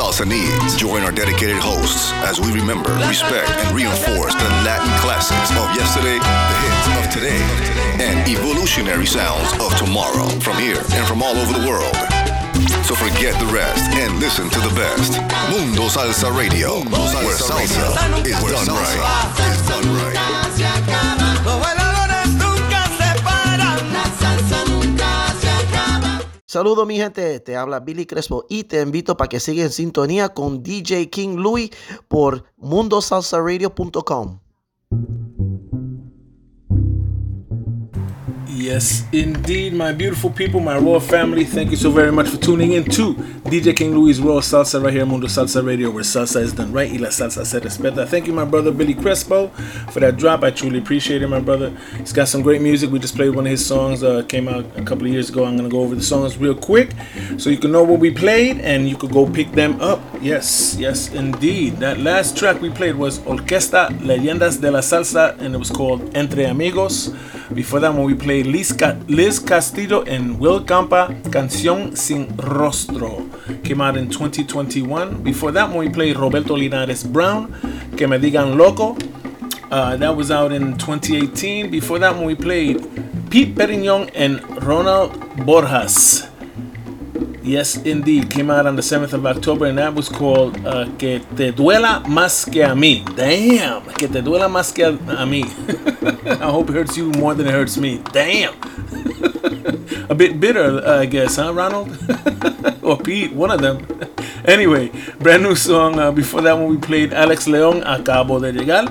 salsa 0.00 0.26
needs. 0.26 0.76
Join 0.76 1.02
our 1.02 1.12
dedicated 1.12 1.60
hosts 1.60 2.10
as 2.24 2.40
we 2.40 2.50
remember, 2.52 2.88
respect, 3.04 3.50
and 3.60 3.76
reinforce 3.76 4.32
the 4.32 4.48
Latin 4.64 4.88
classics 5.04 5.50
of 5.52 5.68
yesterday, 5.76 6.16
the 6.16 6.56
hits 6.64 6.86
of 6.96 7.04
today, 7.12 7.42
and 8.00 8.16
evolutionary 8.24 9.04
sounds 9.04 9.52
of 9.60 9.76
tomorrow 9.76 10.28
from 10.40 10.56
here 10.56 10.80
and 10.96 11.06
from 11.06 11.22
all 11.22 11.36
over 11.36 11.52
the 11.52 11.68
world. 11.68 11.92
So 12.88 12.94
forget 12.94 13.38
the 13.44 13.52
rest 13.52 13.92
and 13.92 14.18
listen 14.18 14.48
to 14.48 14.60
the 14.60 14.72
best. 14.74 15.20
Mundo 15.52 15.84
Salsa 15.92 16.34
Radio, 16.34 16.80
where 16.80 17.36
salsa 17.36 17.60
is 18.24 18.40
done 18.40 18.72
right. 18.72 18.96
Is 19.52 19.68
done 19.68 19.86
right. 20.00 20.19
Saludos 26.50 26.84
mi 26.84 26.96
gente, 26.96 27.38
te 27.38 27.56
habla 27.56 27.78
Billy 27.78 28.06
Crespo 28.06 28.44
y 28.48 28.64
te 28.64 28.80
invito 28.82 29.16
para 29.16 29.28
que 29.28 29.38
sigas 29.38 29.66
en 29.66 29.70
sintonía 29.70 30.30
con 30.30 30.64
DJ 30.64 31.08
King 31.08 31.36
Louis 31.36 31.70
por 32.08 32.42
mundosalsaradio.com. 32.56 34.40
Yes, 38.70 39.02
indeed, 39.10 39.72
my 39.72 39.90
beautiful 39.92 40.30
people, 40.30 40.60
my 40.60 40.78
royal 40.78 41.00
family. 41.00 41.44
Thank 41.44 41.72
you 41.72 41.76
so 41.76 41.90
very 41.90 42.12
much 42.12 42.28
for 42.28 42.36
tuning 42.36 42.74
in 42.74 42.84
to 42.84 43.14
DJ 43.50 43.76
King 43.76 43.96
Louie 43.96 44.14
Royal 44.20 44.40
Salsa 44.40 44.80
right 44.80 44.92
here 44.92 45.04
Mundo 45.04 45.26
Salsa 45.26 45.66
Radio, 45.66 45.90
where 45.90 46.04
salsa 46.04 46.40
is 46.40 46.52
done 46.52 46.70
right 46.70 46.88
y 46.88 46.98
la 46.98 47.08
salsa 47.08 47.44
se 47.44 47.58
respeta. 47.58 48.06
Thank 48.06 48.28
you, 48.28 48.32
my 48.32 48.44
brother 48.44 48.70
Billy 48.70 48.94
Crespo, 48.94 49.48
for 49.90 49.98
that 49.98 50.18
drop. 50.18 50.44
I 50.44 50.52
truly 50.52 50.78
appreciate 50.78 51.20
it, 51.20 51.26
my 51.26 51.40
brother. 51.40 51.76
He's 51.98 52.12
got 52.12 52.28
some 52.28 52.42
great 52.42 52.62
music. 52.62 52.92
We 52.92 53.00
just 53.00 53.16
played 53.16 53.34
one 53.34 53.44
of 53.44 53.50
his 53.50 53.66
songs, 53.66 54.04
uh, 54.04 54.22
came 54.28 54.46
out 54.46 54.64
a 54.76 54.82
couple 54.82 55.04
of 55.04 55.12
years 55.12 55.30
ago. 55.30 55.46
I'm 55.46 55.56
gonna 55.56 55.68
go 55.68 55.80
over 55.80 55.96
the 55.96 56.02
songs 56.02 56.38
real 56.38 56.54
quick, 56.54 56.92
so 57.38 57.50
you 57.50 57.58
can 57.58 57.72
know 57.72 57.82
what 57.82 57.98
we 57.98 58.12
played 58.12 58.60
and 58.60 58.88
you 58.88 58.96
could 58.96 59.10
go 59.10 59.28
pick 59.28 59.50
them 59.50 59.80
up. 59.80 60.00
Yes, 60.22 60.76
yes, 60.78 61.12
indeed. 61.12 61.78
That 61.78 61.98
last 61.98 62.36
track 62.36 62.60
we 62.60 62.70
played 62.70 62.94
was 62.94 63.18
Orquesta 63.26 63.88
Leyendas 63.98 64.60
de 64.60 64.70
la 64.70 64.80
Salsa, 64.80 65.36
and 65.40 65.56
it 65.56 65.58
was 65.58 65.70
called 65.70 66.16
Entre 66.16 66.44
Amigos. 66.44 67.12
Before 67.52 67.80
that 67.80 67.92
one, 67.92 68.04
we 68.04 68.14
played 68.14 68.46
Liz, 68.60 68.74
Liz 69.08 69.38
Castillo 69.38 70.02
and 70.02 70.38
Will 70.38 70.62
Campa, 70.62 71.08
Canción 71.30 71.96
Sin 71.96 72.26
Rostro. 72.36 73.26
Came 73.64 73.80
out 73.80 73.96
in 73.96 74.10
2021. 74.10 75.22
Before 75.22 75.50
that 75.52 75.70
one, 75.70 75.78
we 75.78 75.88
played 75.88 76.18
Roberto 76.18 76.58
Linares 76.58 77.02
Brown, 77.02 77.54
Que 77.96 78.06
Me 78.06 78.18
Digan 78.18 78.58
Loco. 78.58 78.98
Uh, 79.70 79.96
that 79.96 80.14
was 80.14 80.30
out 80.30 80.52
in 80.52 80.76
2018. 80.76 81.70
Before 81.70 81.98
that 82.00 82.14
one, 82.14 82.26
we 82.26 82.34
played 82.34 82.76
Pete 83.30 83.54
Perignon 83.54 84.10
and 84.14 84.42
Ronald 84.62 85.12
Borjas. 85.46 86.28
Yes, 87.42 87.76
indeed. 87.76 88.30
Came 88.30 88.50
out 88.50 88.66
on 88.66 88.76
the 88.76 88.82
7th 88.82 89.14
of 89.14 89.24
October, 89.24 89.66
and 89.66 89.78
that 89.78 89.94
was 89.94 90.08
called 90.08 90.64
uh, 90.66 90.84
Que 90.98 91.20
Te 91.20 91.52
Duela 91.52 92.04
Más 92.04 92.44
Que 92.50 92.62
A 92.62 92.74
Mí. 92.74 93.02
Damn! 93.16 93.82
Que 93.94 94.08
Te 94.08 94.20
Duela 94.20 94.48
Más 94.48 94.74
Que 94.74 94.84
A 94.84 95.24
Mí. 95.24 95.44
I 96.40 96.50
hope 96.50 96.68
it 96.68 96.74
hurts 96.74 96.96
you 96.96 97.10
more 97.12 97.34
than 97.34 97.46
it 97.46 97.52
hurts 97.52 97.78
me. 97.78 97.98
Damn! 98.12 98.54
a 100.10 100.14
bit 100.14 100.38
bitter, 100.38 100.86
I 100.86 101.06
guess, 101.06 101.36
huh, 101.36 101.54
Ronald? 101.54 101.96
or 102.82 102.98
Pete, 102.98 103.32
one 103.32 103.50
of 103.50 103.62
them. 103.62 103.86
anyway, 104.44 104.90
brand 105.18 105.42
new 105.42 105.54
song. 105.54 105.98
Uh, 105.98 106.12
before 106.12 106.42
that 106.42 106.52
one, 106.52 106.68
we 106.68 106.76
played 106.76 107.14
Alex 107.14 107.46
Leon, 107.46 107.82
Acabo 107.82 108.38
de 108.40 108.52
Llegar. 108.52 108.84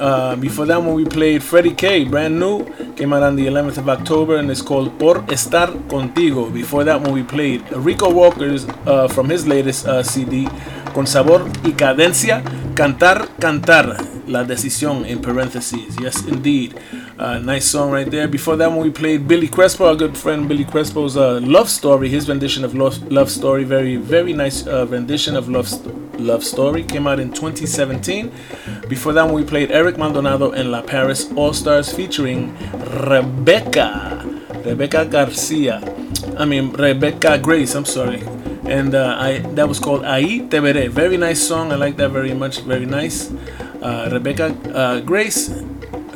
Uh, 0.00 0.36
before 0.36 0.66
that 0.66 0.82
one, 0.82 0.94
we 0.94 1.04
played 1.04 1.42
Freddie 1.42 1.74
K, 1.74 2.04
brand 2.04 2.38
new. 2.38 2.64
Came 2.94 3.12
out 3.12 3.22
on 3.22 3.36
the 3.36 3.46
11th 3.46 3.78
of 3.78 3.88
October 3.88 4.36
and 4.36 4.50
it's 4.50 4.62
called 4.62 4.98
Por 4.98 5.22
Estar 5.28 5.68
Contigo. 5.88 6.52
Before 6.52 6.84
that 6.84 7.00
one, 7.00 7.12
we 7.12 7.22
played 7.22 7.62
Rico 7.72 8.10
Walker's 8.12 8.66
uh, 8.86 9.08
from 9.08 9.28
his 9.28 9.46
latest 9.46 9.86
uh, 9.86 10.02
CD, 10.02 10.48
Con 10.94 11.06
Sabor 11.06 11.44
y 11.64 11.72
Cadencia, 11.72 12.42
Cantar, 12.74 13.28
Cantar, 13.38 13.96
La 14.26 14.44
Decisión 14.44 15.06
in 15.06 15.20
parentheses. 15.20 15.96
Yes, 16.00 16.24
indeed. 16.26 16.78
Uh, 17.16 17.38
nice 17.38 17.64
song 17.64 17.92
right 17.92 18.10
there. 18.10 18.26
Before 18.26 18.56
that 18.56 18.68
one, 18.68 18.80
we 18.80 18.90
played 18.90 19.28
Billy 19.28 19.46
Crespo, 19.46 19.86
our 19.86 19.94
good 19.94 20.18
friend 20.18 20.48
Billy 20.48 20.64
Crespo's 20.64 21.16
uh, 21.16 21.38
Love 21.44 21.70
Story, 21.70 22.08
his 22.08 22.28
rendition 22.28 22.64
of 22.64 22.74
Love, 22.74 23.00
Love 23.10 23.30
Story. 23.30 23.62
Very, 23.62 23.94
very 23.94 24.32
nice 24.32 24.66
uh, 24.66 24.84
rendition 24.88 25.36
of 25.36 25.48
Love, 25.48 25.70
Love 26.18 26.42
Story. 26.42 26.82
Came 26.82 27.06
out 27.06 27.20
in 27.20 27.32
2017. 27.32 28.32
Before 28.88 29.12
that 29.12 29.26
one, 29.26 29.34
we 29.34 29.44
played 29.44 29.70
Eric 29.70 29.96
Maldonado 29.96 30.50
and 30.50 30.72
La 30.72 30.82
Paris 30.82 31.30
All 31.36 31.52
Stars 31.52 31.92
featuring 31.92 32.52
Rebecca. 33.06 34.20
Rebecca 34.64 35.04
Garcia. 35.04 35.80
I 36.36 36.44
mean, 36.44 36.72
Rebecca 36.72 37.38
Grace, 37.38 37.76
I'm 37.76 37.84
sorry. 37.84 38.24
And 38.66 38.96
uh, 38.96 39.16
I 39.20 39.38
that 39.54 39.68
was 39.68 39.78
called 39.78 40.02
Ahí 40.02 40.50
Te 40.50 40.56
Veré. 40.56 40.88
Very 40.88 41.16
nice 41.16 41.46
song. 41.46 41.70
I 41.70 41.76
like 41.76 41.96
that 41.98 42.10
very 42.10 42.34
much. 42.34 42.62
Very 42.62 42.86
nice. 42.86 43.30
Uh, 43.80 44.08
Rebecca 44.10 45.02
Grace 45.04 45.62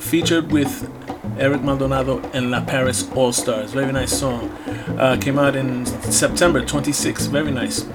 featured 0.01 0.51
with 0.53 0.91
Eric 1.39 1.63
Maldonado 1.63 2.21
and 2.33 2.51
La 2.51 2.65
Paris 2.65 3.09
All 3.15 3.33
Stars. 3.33 3.73
Very 3.73 3.93
nice 3.93 4.13
song. 4.19 4.51
Uh, 4.99 5.17
came 5.21 5.39
out 5.39 5.55
in 5.55 5.87
September 5.87 6.65
26. 6.65 7.27
Very 7.27 7.51
nice. 7.51 7.87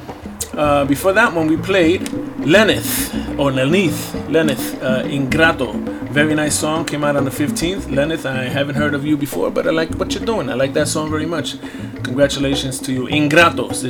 Uh, 0.54 0.86
before 0.86 1.14
that 1.14 1.34
one, 1.34 1.48
we 1.48 1.58
played 1.58 2.08
Lenith 2.40 3.14
or 3.40 3.52
Lenith, 3.52 4.14
Lenith, 4.30 4.82
uh, 4.84 5.04
Ingrato. 5.04 5.74
Very 6.10 6.36
nice 6.36 6.60
song. 6.60 6.86
Came 6.86 7.04
out 7.04 7.16
on 7.16 7.26
the 7.26 7.32
15th. 7.32 7.94
Lenith, 7.94 8.26
I 8.26 8.44
haven't 8.44 8.76
heard 8.76 8.94
of 8.94 9.04
you 9.04 9.18
before, 9.18 9.50
but 9.50 9.66
I 9.66 9.72
like 9.72 9.90
what 9.96 10.14
you're 10.14 10.26
doing. 10.26 10.50
I 10.50 10.54
like 10.54 10.74
that 10.74 10.88
song 10.88 11.10
very 11.10 11.26
much. 11.26 11.56
Congratulations 12.04 12.80
to 12.82 12.94
you. 12.94 13.08
Ingrato 13.08 13.74
se 13.74 13.90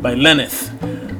by 0.00 0.14
Lenith. 0.14 0.70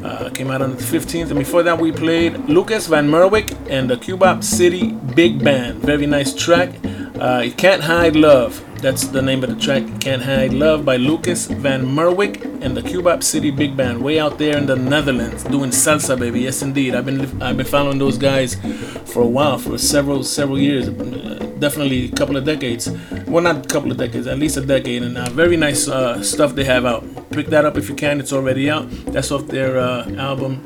Uh, 0.04 0.30
came 0.30 0.50
out 0.50 0.62
on 0.62 0.70
the 0.76 0.82
15th. 0.82 1.30
And 1.30 1.38
before 1.38 1.62
that, 1.62 1.78
we 1.78 1.92
played 1.92 2.48
Lucas 2.48 2.86
Van 2.86 3.08
Merwijk 3.08 3.56
and 3.68 3.90
the 3.90 3.96
Cubop 3.96 4.42
City 4.42 4.92
Big 4.92 5.42
Band. 5.44 5.80
Very 5.80 6.06
nice 6.06 6.34
track. 6.34 6.70
Uh, 7.18 7.42
you 7.44 7.52
Can't 7.52 7.82
Hide 7.82 8.16
Love. 8.16 8.64
That's 8.80 9.08
the 9.08 9.20
name 9.20 9.44
of 9.44 9.50
the 9.50 9.56
track. 9.56 9.84
Can't 10.00 10.22
Hide 10.22 10.54
Love 10.54 10.86
by 10.86 10.96
Lucas 10.96 11.46
Van 11.46 11.84
Merwijk 11.84 12.62
and 12.62 12.74
the 12.74 12.80
Cubop 12.80 13.22
City 13.22 13.50
Big 13.50 13.76
Band, 13.76 14.02
way 14.02 14.18
out 14.18 14.38
there 14.38 14.56
in 14.56 14.64
the 14.64 14.74
Netherlands, 14.74 15.44
doing 15.44 15.70
salsa, 15.70 16.18
baby. 16.18 16.40
Yes, 16.40 16.62
indeed. 16.62 16.94
I've 16.94 17.04
been 17.04 17.42
I've 17.42 17.58
been 17.58 17.66
following 17.66 17.98
those 17.98 18.16
guys 18.16 18.54
for 19.12 19.22
a 19.22 19.26
while, 19.26 19.58
for 19.58 19.76
several 19.76 20.24
several 20.24 20.58
years, 20.58 20.88
uh, 20.88 21.54
definitely 21.58 22.06
a 22.06 22.12
couple 22.12 22.38
of 22.38 22.44
decades. 22.46 22.90
Well, 23.26 23.42
not 23.42 23.66
a 23.66 23.68
couple 23.68 23.90
of 23.90 23.98
decades, 23.98 24.26
at 24.26 24.38
least 24.38 24.56
a 24.56 24.62
decade. 24.62 25.02
And 25.02 25.18
uh, 25.18 25.28
very 25.28 25.58
nice 25.58 25.86
uh, 25.86 26.22
stuff 26.22 26.54
they 26.54 26.64
have 26.64 26.86
out. 26.86 27.04
Pick 27.30 27.48
that 27.48 27.66
up 27.66 27.76
if 27.76 27.90
you 27.90 27.94
can. 27.94 28.18
It's 28.18 28.32
already 28.32 28.70
out. 28.70 28.90
That's 29.12 29.30
off 29.30 29.46
their 29.46 29.78
uh, 29.78 30.10
album 30.14 30.64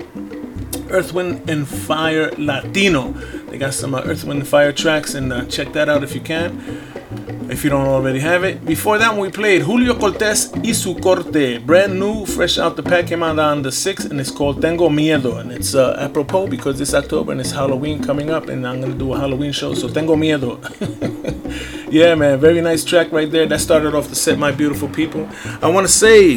Earth, 0.90 1.12
Wind, 1.12 1.50
and 1.50 1.66
Fire 1.66 2.30
Latino. 2.38 3.10
They 3.48 3.58
got 3.58 3.74
some 3.74 3.94
uh, 3.94 4.02
Earth, 4.04 4.22
Wind, 4.22 4.40
and 4.40 4.48
Fire 4.48 4.72
tracks, 4.72 5.14
and 5.14 5.32
uh, 5.32 5.44
check 5.46 5.72
that 5.72 5.88
out 5.88 6.04
if 6.04 6.14
you 6.14 6.20
can. 6.20 6.93
If 7.48 7.64
you 7.64 7.70
don't 7.70 7.86
already 7.86 8.20
have 8.20 8.44
it. 8.44 8.64
Before 8.64 8.98
that, 8.98 9.16
we 9.16 9.30
played 9.30 9.62
Julio 9.62 9.94
Cortez 9.94 10.50
y 10.56 10.72
su 10.72 10.94
corte. 10.94 11.58
Brand 11.58 11.98
new, 11.98 12.26
fresh 12.26 12.58
out 12.58 12.76
the 12.76 12.82
pack, 12.82 13.06
came 13.06 13.22
out 13.22 13.38
on 13.38 13.62
the 13.62 13.70
6th, 13.70 14.10
and 14.10 14.20
it's 14.20 14.30
called 14.30 14.60
Tengo 14.60 14.88
Miedo. 14.88 15.38
And 15.40 15.52
it's 15.52 15.74
uh, 15.74 15.96
apropos 15.98 16.46
because 16.46 16.80
it's 16.80 16.94
October 16.94 17.32
and 17.32 17.40
it's 17.40 17.50
Halloween 17.50 18.02
coming 18.02 18.30
up, 18.30 18.48
and 18.48 18.66
I'm 18.66 18.80
to 18.82 18.92
do 18.92 19.12
a 19.14 19.18
Halloween 19.18 19.52
show, 19.52 19.74
so 19.74 19.88
Tengo 19.88 20.16
Miedo. 20.16 20.58
yeah, 21.90 22.14
man, 22.14 22.38
very 22.38 22.60
nice 22.60 22.84
track 22.84 23.12
right 23.12 23.30
there. 23.30 23.46
That 23.46 23.60
started 23.60 23.94
off 23.94 24.08
the 24.08 24.16
set, 24.16 24.38
my 24.38 24.52
beautiful 24.52 24.88
people. 24.88 25.28
I 25.62 25.68
want 25.68 25.86
to 25.86 25.92
say 25.92 26.36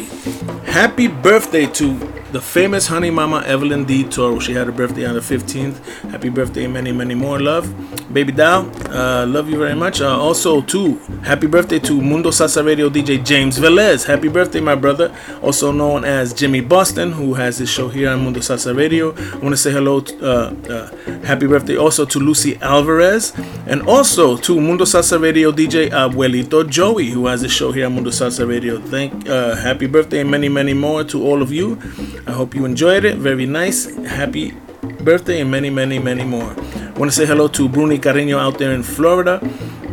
happy 0.70 1.08
birthday 1.08 1.66
to 1.66 1.94
the 2.32 2.40
famous 2.40 2.86
honey 2.86 3.10
mama 3.10 3.42
Evelyn 3.46 3.84
D. 3.84 4.04
Toro. 4.04 4.38
She 4.38 4.52
had 4.52 4.66
her 4.66 4.72
birthday 4.72 5.06
on 5.06 5.14
the 5.14 5.20
15th. 5.20 5.76
Happy 6.10 6.28
birthday, 6.28 6.66
many, 6.66 6.92
many 6.92 7.14
more 7.14 7.40
love. 7.40 7.66
Baby 8.12 8.32
doll, 8.32 8.70
uh, 8.90 9.26
love 9.26 9.48
you 9.48 9.58
very 9.58 9.74
much. 9.74 10.00
Uh, 10.00 10.18
also, 10.18 10.60
too, 10.60 10.96
happy 11.24 11.46
birthday 11.46 11.78
to 11.80 12.00
Mundo 12.00 12.30
Salsa 12.30 12.64
Radio 12.64 12.90
DJ 12.90 13.24
James 13.24 13.58
Velez. 13.58 14.04
Happy 14.04 14.28
birthday, 14.28 14.60
my 14.60 14.74
brother, 14.74 15.14
also 15.42 15.72
known 15.72 16.04
as 16.04 16.34
Jimmy 16.34 16.60
Boston, 16.60 17.12
who 17.12 17.34
has 17.34 17.58
his 17.58 17.70
show 17.70 17.88
here 17.88 18.10
on 18.10 18.22
Mundo 18.24 18.40
Salsa 18.40 18.76
Radio. 18.76 19.14
I 19.14 19.36
want 19.38 19.50
to 19.50 19.56
say 19.56 19.70
hello, 19.72 20.00
to, 20.00 20.18
uh, 20.20 20.54
uh, 20.70 21.24
happy 21.24 21.46
birthday 21.46 21.76
also 21.76 22.04
to 22.04 22.18
Lucy 22.18 22.56
Alvarez, 22.60 23.32
and 23.66 23.82
also 23.88 24.36
to 24.36 24.60
Mundo 24.60 24.84
Salsa 24.84 25.20
Radio 25.20 25.50
DJ 25.50 25.90
Abuelito 25.90 26.68
Joey, 26.68 27.10
who 27.10 27.26
has 27.26 27.40
his 27.40 27.52
show 27.52 27.72
here 27.72 27.86
on 27.86 27.94
Mundo 27.94 28.10
Salsa 28.10 28.46
Radio. 28.46 28.78
Thank, 28.80 29.28
uh, 29.28 29.54
happy 29.56 29.86
birthday, 29.86 30.24
many, 30.24 30.48
many 30.48 30.74
more 30.74 31.04
to 31.04 31.22
all 31.22 31.40
of 31.42 31.52
you. 31.52 31.78
I 32.26 32.32
hope 32.32 32.54
you 32.54 32.64
enjoyed 32.64 33.04
it. 33.04 33.16
Very 33.16 33.46
nice. 33.46 33.94
Happy 34.06 34.52
birthday 35.00 35.40
and 35.40 35.50
many, 35.50 35.70
many, 35.70 35.98
many 35.98 36.24
more. 36.24 36.54
I 36.58 36.98
want 36.98 37.10
to 37.10 37.16
say 37.16 37.26
hello 37.26 37.48
to 37.48 37.68
Bruni 37.68 37.98
Carreño 37.98 38.38
out 38.38 38.58
there 38.58 38.72
in 38.72 38.82
Florida. 38.82 39.40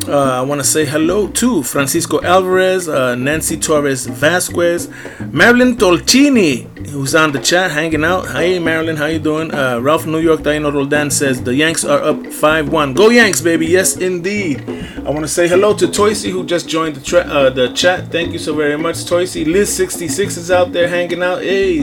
Uh, 0.08 0.40
I 0.40 0.42
want 0.42 0.62
to 0.62 0.68
say 0.68 0.86
hello 0.86 1.28
to 1.28 1.64
Francisco 1.64 2.22
Alvarez, 2.22 2.88
uh, 2.88 3.16
Nancy 3.16 3.58
Torres 3.58 4.06
Vasquez, 4.06 4.88
Marilyn 5.32 5.78
Tolchini, 5.78 6.68
who's 6.90 7.16
on 7.16 7.32
the 7.32 7.40
chat 7.40 7.72
hanging 7.72 8.04
out. 8.04 8.28
Hey, 8.28 8.60
Marilyn, 8.60 8.98
how 8.98 9.08
you 9.08 9.18
doing? 9.18 9.52
Uh, 9.52 9.80
Ralph 9.80 10.06
New 10.06 10.20
York, 10.20 10.42
Taino 10.42 10.72
Roldan 10.72 11.10
says 11.10 11.42
the 11.42 11.56
Yanks 11.56 11.84
are 11.84 12.02
up 12.04 12.18
5-1. 12.18 12.96
Go 12.96 13.10
Yanks, 13.10 13.42
baby. 13.42 13.66
Yes, 13.66 13.98
indeed. 13.98 14.64
I 15.06 15.10
want 15.10 15.22
to 15.22 15.28
say 15.28 15.48
hello 15.48 15.76
to 15.76 15.88
Toysy, 15.88 16.32
who 16.32 16.46
just 16.46 16.70
joined 16.70 16.96
the 16.96 17.02
tra- 17.02 17.22
uh, 17.22 17.50
the 17.50 17.70
chat. 17.74 18.12
Thank 18.12 18.32
you 18.32 18.40
so 18.40 18.54
very 18.54 18.78
much, 18.78 18.98
Toysy. 18.98 19.46
Liz66 19.46 20.38
is 20.38 20.52
out 20.52 20.72
there 20.72 20.88
hanging 20.88 21.24
out. 21.24 21.42
Hey, 21.42 21.80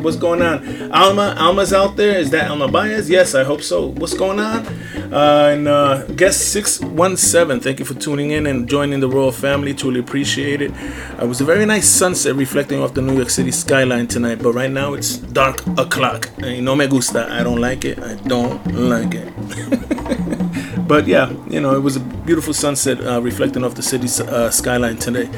what's 0.00 0.16
going 0.16 0.42
on? 0.42 0.90
Alma, 0.92 1.34
Alma's 1.38 1.72
out 1.72 1.96
there. 1.96 2.18
Is 2.18 2.30
that 2.30 2.50
Alma 2.50 2.68
Baez? 2.68 3.08
Yes, 3.08 3.34
I 3.34 3.44
hope 3.44 3.62
so. 3.62 3.86
What's 3.86 4.14
going 4.14 4.38
on? 4.38 4.66
Uh, 5.12 5.50
and 5.52 5.68
uh, 5.68 6.06
guest 6.16 6.52
617, 6.52 7.53
thank 7.62 7.78
you 7.78 7.84
for 7.84 7.94
tuning 7.94 8.30
in 8.30 8.46
and 8.46 8.68
joining 8.68 9.00
the 9.00 9.08
royal 9.08 9.32
family. 9.32 9.74
Truly 9.74 10.00
appreciate 10.00 10.62
it. 10.62 10.70
Uh, 10.72 11.24
it 11.24 11.28
was 11.28 11.40
a 11.40 11.44
very 11.44 11.66
nice 11.66 11.88
sunset 11.88 12.34
reflecting 12.34 12.80
off 12.80 12.94
the 12.94 13.02
New 13.02 13.16
York 13.16 13.30
City 13.30 13.50
skyline 13.50 14.06
tonight, 14.06 14.42
but 14.42 14.52
right 14.52 14.70
now 14.70 14.94
it's 14.94 15.16
dark 15.16 15.66
o'clock. 15.78 16.30
And 16.38 16.64
no 16.64 16.74
me 16.76 16.86
gusta. 16.86 17.28
I 17.30 17.42
don't 17.42 17.60
like 17.60 17.84
it. 17.84 17.98
I 17.98 18.14
don't 18.14 18.64
like 18.74 19.14
it. 19.14 20.40
but 20.86 21.06
yeah, 21.06 21.30
you 21.48 21.60
know, 21.60 21.74
it 21.74 21.80
was 21.80 21.96
a 21.96 22.00
beautiful 22.00 22.52
sunset 22.52 23.00
uh, 23.04 23.20
reflecting 23.20 23.64
off 23.64 23.74
the 23.74 23.82
city's 23.82 24.20
uh, 24.20 24.50
skyline 24.50 24.96
today. 24.96 25.28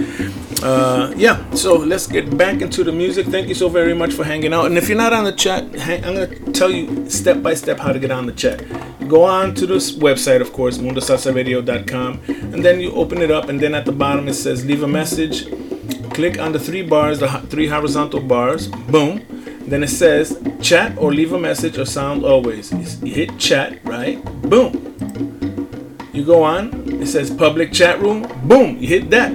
Uh, 0.63 1.13
yeah, 1.17 1.49
so 1.55 1.77
let's 1.77 2.07
get 2.07 2.37
back 2.37 2.61
into 2.61 2.83
the 2.83 2.93
music. 2.93 3.27
Thank 3.27 3.49
you 3.49 3.55
so 3.55 3.69
very 3.69 3.95
much 3.95 4.13
for 4.13 4.25
hanging 4.25 4.53
out. 4.53 4.67
And 4.67 4.77
if 4.77 4.89
you're 4.89 4.99
not 4.99 5.13
on 5.13 5.25
the 5.25 5.33
chat, 5.33 5.73
hang, 5.75 6.05
I'm 6.05 6.15
going 6.15 6.31
to 6.31 6.53
tell 6.53 6.71
you 6.71 7.09
step 7.09 7.43
by 7.43 7.55
step 7.55 7.79
how 7.79 7.93
to 7.93 7.99
get 7.99 8.11
on 8.11 8.27
the 8.27 8.33
chat. 8.33 8.65
Go 9.09 9.23
on 9.25 9.55
to 9.55 9.67
this 9.67 9.93
website, 9.93 10.41
of 10.41 10.53
course, 10.53 10.79
mundosalsaradio.com, 10.79 12.21
and 12.27 12.65
then 12.65 12.81
you 12.81 12.93
open 12.93 13.23
it 13.23 13.31
up, 13.31 13.49
and 13.49 13.61
then 13.61 13.75
at 13.75 13.85
the 13.85 13.93
bottom 13.93 14.27
it 14.29 14.35
says 14.35 14.65
leave 14.65 14.83
a 14.83 14.89
message. 14.89 15.47
Click 16.15 16.39
on 16.39 16.53
the 16.53 16.59
three 16.59 16.83
bars, 16.83 17.21
the 17.21 17.29
three 17.51 17.69
horizontal 17.69 18.21
bars. 18.21 18.69
Boom. 18.69 19.25
Then 19.67 19.83
it 19.83 19.89
says 19.91 20.41
chat 20.63 20.97
or 20.97 21.13
leave 21.13 21.33
a 21.33 21.39
message 21.39 21.77
or 21.77 21.85
sound 21.85 22.25
always. 22.25 22.73
You 23.03 23.13
hit 23.13 23.37
chat, 23.39 23.85
right? 23.85 24.25
Boom. 24.43 24.86
You 26.17 26.25
go 26.25 26.43
on. 26.43 26.73
It 27.03 27.07
says 27.07 27.31
public 27.31 27.73
chat 27.73 28.01
room. 28.01 28.23
Boom. 28.49 28.79
You 28.79 28.89
hit 28.89 29.11
that 29.11 29.33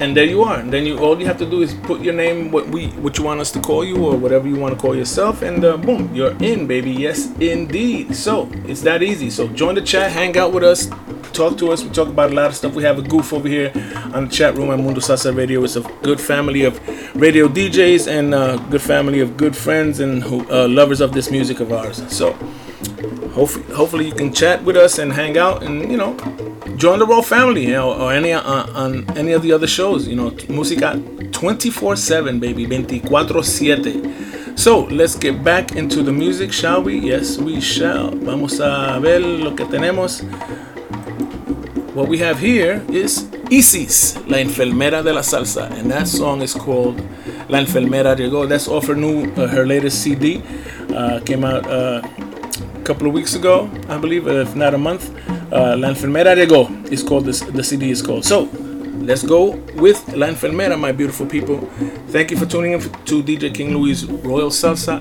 and 0.00 0.16
there 0.16 0.24
you 0.24 0.42
are. 0.42 0.58
And 0.58 0.72
then 0.72 0.84
you 0.86 0.98
all 0.98 1.18
you 1.18 1.26
have 1.26 1.38
to 1.38 1.46
do 1.48 1.62
is 1.62 1.74
put 1.74 2.00
your 2.00 2.14
name, 2.14 2.50
what 2.50 2.68
we, 2.68 2.88
what 2.88 3.16
you 3.18 3.24
want 3.24 3.40
us 3.40 3.50
to 3.52 3.60
call 3.60 3.84
you, 3.84 4.04
or 4.04 4.16
whatever 4.16 4.48
you 4.48 4.56
want 4.56 4.74
to 4.74 4.80
call 4.80 4.94
yourself, 4.94 5.42
and 5.42 5.64
uh, 5.64 5.76
boom, 5.76 6.14
you're 6.14 6.36
in, 6.42 6.66
baby. 6.66 6.90
Yes, 6.90 7.32
indeed. 7.38 8.14
So 8.14 8.50
it's 8.66 8.82
that 8.82 9.02
easy. 9.02 9.30
So 9.30 9.48
join 9.48 9.74
the 9.74 9.82
chat, 9.82 10.12
hang 10.12 10.36
out 10.36 10.52
with 10.52 10.64
us, 10.64 10.88
talk 11.32 11.58
to 11.58 11.72
us. 11.72 11.82
We 11.82 11.90
talk 11.90 12.08
about 12.08 12.30
a 12.30 12.34
lot 12.34 12.46
of 12.46 12.56
stuff. 12.56 12.74
We 12.74 12.82
have 12.82 12.98
a 12.98 13.02
goof 13.02 13.32
over 13.32 13.48
here 13.48 13.72
on 14.14 14.26
the 14.26 14.30
chat 14.30 14.56
room 14.56 14.70
at 14.70 14.78
Mundo 14.78 15.00
Salsa 15.00 15.36
Radio. 15.36 15.64
It's 15.64 15.76
a 15.76 15.82
good 16.02 16.20
family 16.20 16.64
of 16.64 16.78
radio 17.16 17.48
DJs 17.48 18.08
and 18.08 18.34
uh, 18.34 18.56
good 18.68 18.82
family 18.82 19.20
of 19.20 19.36
good 19.36 19.56
friends 19.56 20.00
and 20.00 20.22
who, 20.22 20.48
uh, 20.50 20.68
lovers 20.68 21.00
of 21.00 21.12
this 21.12 21.30
music 21.30 21.60
of 21.60 21.72
ours. 21.72 22.02
So 22.14 22.36
hopefully, 23.36 23.74
hopefully 23.74 24.06
you 24.06 24.14
can 24.14 24.32
chat 24.32 24.64
with 24.64 24.76
us 24.76 24.98
and 24.98 25.12
hang 25.12 25.36
out 25.38 25.62
and 25.62 25.90
you 25.90 25.96
know 25.96 26.16
join 26.76 26.98
the 26.98 27.06
Raw 27.06 27.22
family, 27.22 27.66
you 27.66 27.72
know, 27.72 27.92
or 27.92 28.12
any 28.12 28.32
uh, 28.32 28.42
on 28.74 29.08
any 29.16 29.32
of 29.32 29.42
the 29.42 29.52
other 29.52 29.66
shows. 29.66 30.08
You 30.08 30.16
know, 30.16 30.30
música 30.48 30.96
24/7, 31.30 32.40
baby, 32.40 32.66
24/7. 32.66 34.58
So 34.58 34.84
let's 34.84 35.14
get 35.14 35.44
back 35.44 35.76
into 35.76 36.02
the 36.02 36.12
music, 36.12 36.52
shall 36.52 36.82
we? 36.82 36.98
Yes, 36.98 37.38
we 37.38 37.60
shall. 37.60 38.10
Vamos 38.10 38.58
a 38.58 38.98
ver 39.00 39.20
lo 39.20 39.54
que 39.54 39.66
tenemos. 39.66 40.22
What 41.94 42.08
we 42.08 42.18
have 42.18 42.38
here 42.38 42.82
is 42.90 43.26
Isis, 43.50 44.16
La 44.26 44.38
Enfermera 44.38 45.02
de 45.02 45.12
la 45.12 45.22
Salsa, 45.22 45.70
and 45.78 45.90
that 45.90 46.08
song 46.08 46.42
is 46.42 46.52
called 46.54 47.00
La 47.48 47.58
Enfermera 47.58 48.14
Llegó. 48.16 48.46
That's 48.48 48.68
off 48.68 48.86
her 48.88 48.94
new, 48.94 49.32
uh, 49.34 49.46
her 49.46 49.66
latest 49.66 50.02
CD. 50.02 50.42
Uh, 50.94 51.20
came 51.20 51.44
out 51.44 51.66
uh, 51.66 52.00
couple 52.86 53.08
of 53.08 53.12
weeks 53.12 53.34
ago, 53.34 53.68
I 53.88 53.98
believe, 53.98 54.28
if 54.28 54.54
not 54.54 54.72
a 54.72 54.78
month. 54.78 55.10
Uh, 55.52 55.76
La 55.76 55.88
Enfermera 55.88 56.36
is 56.92 57.02
called 57.02 57.24
this. 57.24 57.40
The 57.40 57.64
CD 57.64 57.90
is 57.90 58.00
called. 58.00 58.24
So 58.24 58.46
let's 59.06 59.22
go 59.22 59.50
with 59.76 60.12
La 60.14 60.26
Enfermera, 60.26 60.78
my 60.78 60.90
beautiful 60.90 61.26
people. 61.26 61.58
Thank 62.08 62.32
you 62.32 62.36
for 62.36 62.46
tuning 62.46 62.72
in 62.72 62.80
to 62.80 63.22
DJ 63.22 63.54
King 63.54 63.76
Louie 63.76 63.94
Royal 64.22 64.50
Salsa 64.50 64.96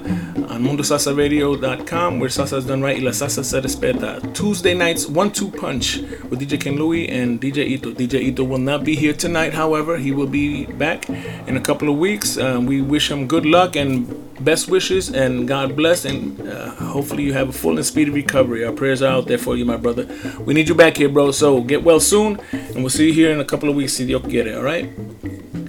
on 0.49 0.63
MundoSalsaRadio.com, 0.63 2.19
where 2.19 2.29
salsa 2.29 2.57
is 2.57 2.65
done 2.65 2.81
right 2.81 2.97
y 2.97 3.03
la 3.03 3.11
salsa 3.11 3.43
se 3.43 3.59
respeta. 3.59 4.21
Tuesday 4.33 4.75
nights, 4.75 5.07
one-two 5.07 5.49
punch 5.49 5.97
with 6.29 6.39
DJ 6.39 6.61
King 6.61 6.77
Louie 6.77 7.09
and 7.09 7.41
DJ 7.41 7.67
Ito. 7.67 7.91
DJ 7.93 8.21
Ito 8.21 8.43
will 8.43 8.59
not 8.59 8.83
be 8.83 8.95
here 8.95 9.13
tonight, 9.13 9.53
however, 9.53 9.97
he 9.97 10.11
will 10.11 10.27
be 10.27 10.65
back 10.65 11.09
in 11.09 11.57
a 11.57 11.61
couple 11.61 11.89
of 11.89 11.97
weeks. 11.97 12.37
Um, 12.37 12.65
we 12.67 12.81
wish 12.81 13.09
him 13.09 13.27
good 13.27 13.45
luck 13.45 13.75
and 13.75 14.07
best 14.43 14.67
wishes, 14.67 15.09
and 15.09 15.47
God 15.47 15.75
bless, 15.75 16.05
and 16.05 16.39
uh, 16.47 16.69
hopefully 16.75 17.23
you 17.23 17.33
have 17.33 17.49
a 17.49 17.53
full 17.53 17.77
and 17.77 17.85
speedy 17.85 18.11
recovery. 18.11 18.65
Our 18.65 18.73
prayers 18.73 19.01
are 19.01 19.11
out 19.11 19.27
there 19.27 19.37
for 19.37 19.55
you, 19.55 19.65
my 19.65 19.77
brother. 19.77 20.07
We 20.41 20.53
need 20.53 20.67
you 20.67 20.75
back 20.75 20.97
here, 20.97 21.09
bro. 21.09 21.31
So 21.31 21.61
get 21.61 21.83
well 21.83 21.99
soon, 21.99 22.39
and 22.51 22.75
we'll 22.75 22.89
see 22.89 23.07
you 23.07 23.13
here 23.13 23.31
in 23.31 23.39
a 23.39 23.45
couple 23.45 23.69
of 23.69 23.75
weeks, 23.75 23.94
si 23.95 24.05
Dios 24.05 24.21
quiere. 24.27 24.55
All 24.55 24.63
right. 24.63 24.89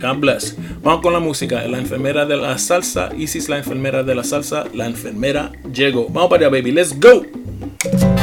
God 0.00 0.18
bless. 0.18 0.56
Vamos 0.82 1.00
con 1.00 1.12
la 1.12 1.20
música. 1.20 1.66
La 1.66 1.78
enfermera 1.78 2.26
de 2.26 2.36
la 2.36 2.58
salsa. 2.58 3.10
Isis, 3.16 3.48
la 3.48 3.58
enfermera 3.58 4.02
de 4.02 4.14
la 4.14 4.24
salsa. 4.24 4.64
La 4.74 4.86
enfermera 4.86 5.52
llegó. 5.72 6.06
Vamos 6.08 6.30
para 6.30 6.46
allá, 6.46 6.50
baby. 6.50 6.72
Let's 6.72 6.94
go. 6.98 8.15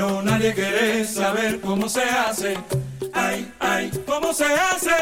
Pero 0.00 0.22
nadie 0.22 0.54
quiere 0.54 1.04
saber 1.04 1.60
cómo 1.60 1.86
se 1.86 2.02
hace. 2.02 2.56
Ay, 3.12 3.52
ay, 3.60 3.90
cómo 4.06 4.32
se 4.32 4.46
hace. 4.46 4.94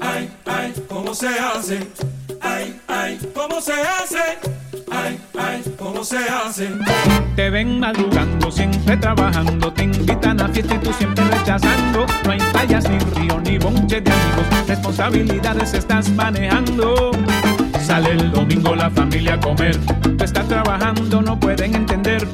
Ay, 0.00 0.30
ay, 0.46 0.72
cómo 0.88 1.12
se 1.12 1.26
hace. 1.26 1.80
Ay, 2.40 2.80
ay, 2.86 3.18
cómo 3.34 3.60
se 3.60 3.72
hace. 3.72 4.38
Ay, 4.92 5.18
ay, 5.36 5.74
cómo 5.76 6.04
se 6.04 6.18
hace. 6.18 6.70
Te 7.34 7.50
ven 7.50 7.80
madrugando, 7.80 8.48
siempre 8.52 8.96
trabajando, 8.98 9.72
te 9.72 9.82
invitan 9.82 10.40
a 10.40 10.48
fiesta 10.48 10.76
y 10.76 10.78
tú 10.78 10.92
siempre 10.92 11.24
rechazando. 11.24 12.06
No 12.24 12.30
hay 12.30 12.38
playas, 12.52 12.88
ni 12.88 12.98
río, 12.98 13.40
ni 13.40 13.58
bonche 13.58 14.00
de 14.00 14.12
amigos, 14.12 14.68
responsabilidades 14.68 15.74
estás 15.74 16.10
manejando. 16.10 17.10
Sale 17.80 18.12
el 18.12 18.30
domingo 18.30 18.76
la 18.76 18.88
familia 18.88 19.34
a 19.34 19.40
comer, 19.40 19.76
tú 20.16 20.22
estás 20.22 20.46
trabajando, 20.46 21.22
no 21.22 21.40
pueden 21.40 21.74
entender. 21.74 22.28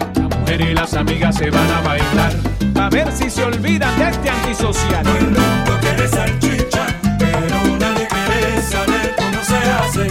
Y 0.46 0.72
las 0.72 0.94
amigas 0.94 1.36
se 1.36 1.50
van 1.50 1.70
a 1.70 1.80
bailar, 1.80 2.32
a 2.80 2.88
ver 2.88 3.10
si 3.12 3.28
se 3.28 3.42
olvidan 3.42 3.98
de 3.98 4.08
este 4.08 4.30
antisocial. 4.30 5.04
No 5.04 5.80
quiere 5.80 6.08
salchicha, 6.08 6.86
pero 7.18 7.76
nadie 7.76 8.06
quiere 8.08 8.62
saber 8.62 9.14
cómo 9.18 9.42
se 9.42 9.56
hace. 9.56 10.02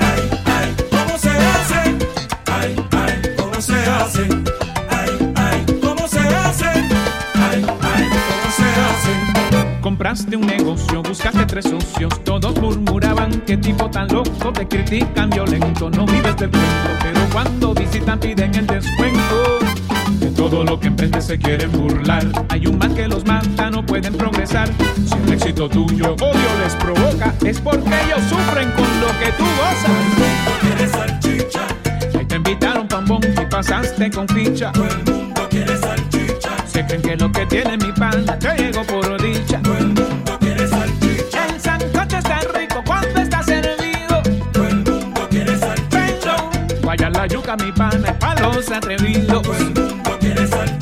Ay, 0.00 0.30
ay, 0.46 0.76
cómo 0.90 1.18
se 1.18 1.30
hace. 1.30 1.96
Ay, 2.46 2.76
ay, 2.92 3.34
cómo 3.36 3.60
se 3.60 3.74
hace. 3.74 4.22
Ay, 4.88 5.32
ay, 5.36 5.78
cómo 5.80 6.08
se 6.08 6.20
hace. 6.20 6.64
Ay, 6.64 7.66
ay, 7.82 8.08
cómo 8.10 8.50
se 8.56 8.64
hace. 8.64 9.80
Compraste 9.82 10.36
un 10.36 10.46
negocio, 10.46 11.02
buscaste 11.02 11.44
tres 11.46 11.66
socios, 11.66 12.24
todos 12.24 12.58
murmuraban 12.58 13.30
que 13.42 13.58
tipo 13.58 13.90
tan 13.90 14.08
loco, 14.08 14.52
te 14.52 14.66
critican 14.66 15.30
violento, 15.30 15.90
no 15.90 16.06
vives 16.06 16.36
del 16.36 16.50
cuento, 16.50 16.90
pero 17.02 17.20
cuando 17.32 17.74
visitan 17.74 18.18
piden 18.18 18.54
el 18.54 18.66
descuento. 18.66 19.63
Todo 20.44 20.62
lo 20.62 20.78
que 20.78 20.88
emprendes 20.88 21.24
se 21.24 21.38
quieren 21.38 21.72
burlar, 21.72 22.22
hay 22.50 22.66
un 22.66 22.76
mal 22.76 22.94
que 22.94 23.08
los 23.08 23.24
mata, 23.24 23.70
no 23.70 23.84
pueden 23.84 24.12
progresar. 24.14 24.68
Si 25.06 25.14
el 25.14 25.32
éxito 25.32 25.70
tuyo 25.70 26.14
odio 26.20 26.58
les 26.62 26.74
provoca, 26.74 27.34
es 27.46 27.58
porque 27.60 27.88
ellos 27.88 28.20
sufren 28.28 28.70
con 28.72 29.00
lo 29.00 29.06
que 29.18 29.32
tú 29.38 29.44
gozas. 29.56 29.90
Quiere 30.60 30.86
salchicha, 30.86 31.66
Ahí 32.18 32.26
te 32.26 32.36
invitaron 32.36 32.86
pa' 32.86 32.98
un 32.98 33.06
bon 33.06 33.20
y 33.24 33.46
pasaste 33.46 34.10
con 34.10 34.28
ficha. 34.28 34.70
todo 34.72 34.84
el 34.84 35.12
mundo 35.12 35.48
quiere 35.48 35.78
salchicha. 35.78 36.50
Se 36.66 36.84
creen 36.86 37.02
que 37.02 37.16
lo 37.16 37.32
que 37.32 37.46
tiene 37.46 37.78
mi 37.78 37.92
pana 37.92 38.38
te 38.38 38.54
llegó 38.54 38.84
por 38.84 39.22
dicha. 39.22 39.60
Todo 39.62 39.78
el 39.78 39.86
mundo 39.86 40.38
quiere 40.40 40.68
salchicha. 40.68 41.46
El 41.46 41.60
sancocho 41.60 42.18
está 42.18 42.40
rico 42.54 42.82
cuando 42.86 43.18
está 43.18 43.42
servido. 43.42 44.22
Todo 44.52 44.68
el 44.68 44.76
mundo 44.76 45.26
quiere 45.30 45.58
salchicha. 45.58 46.36
Vaya 46.82 47.08
la 47.08 47.26
yuca, 47.26 47.56
mi 47.56 47.72
pana, 47.72 48.10
es 48.10 48.14
pa' 48.18 48.34
los 48.42 48.70
atrevidos. 48.70 49.42
Todo 49.42 49.54
el 49.54 49.64
mundo 49.64 50.03
quiere 50.24 50.46
salchicha. 50.46 50.73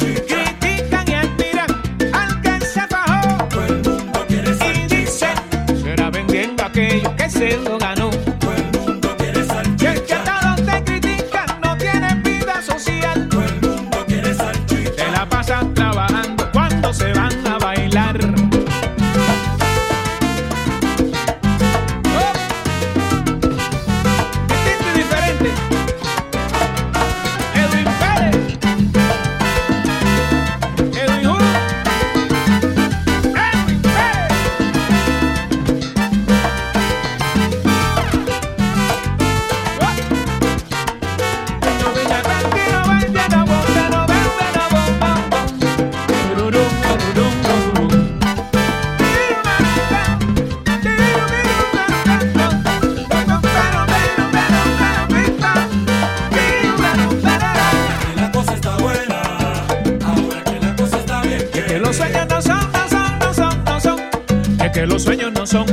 Son 65.52 65.66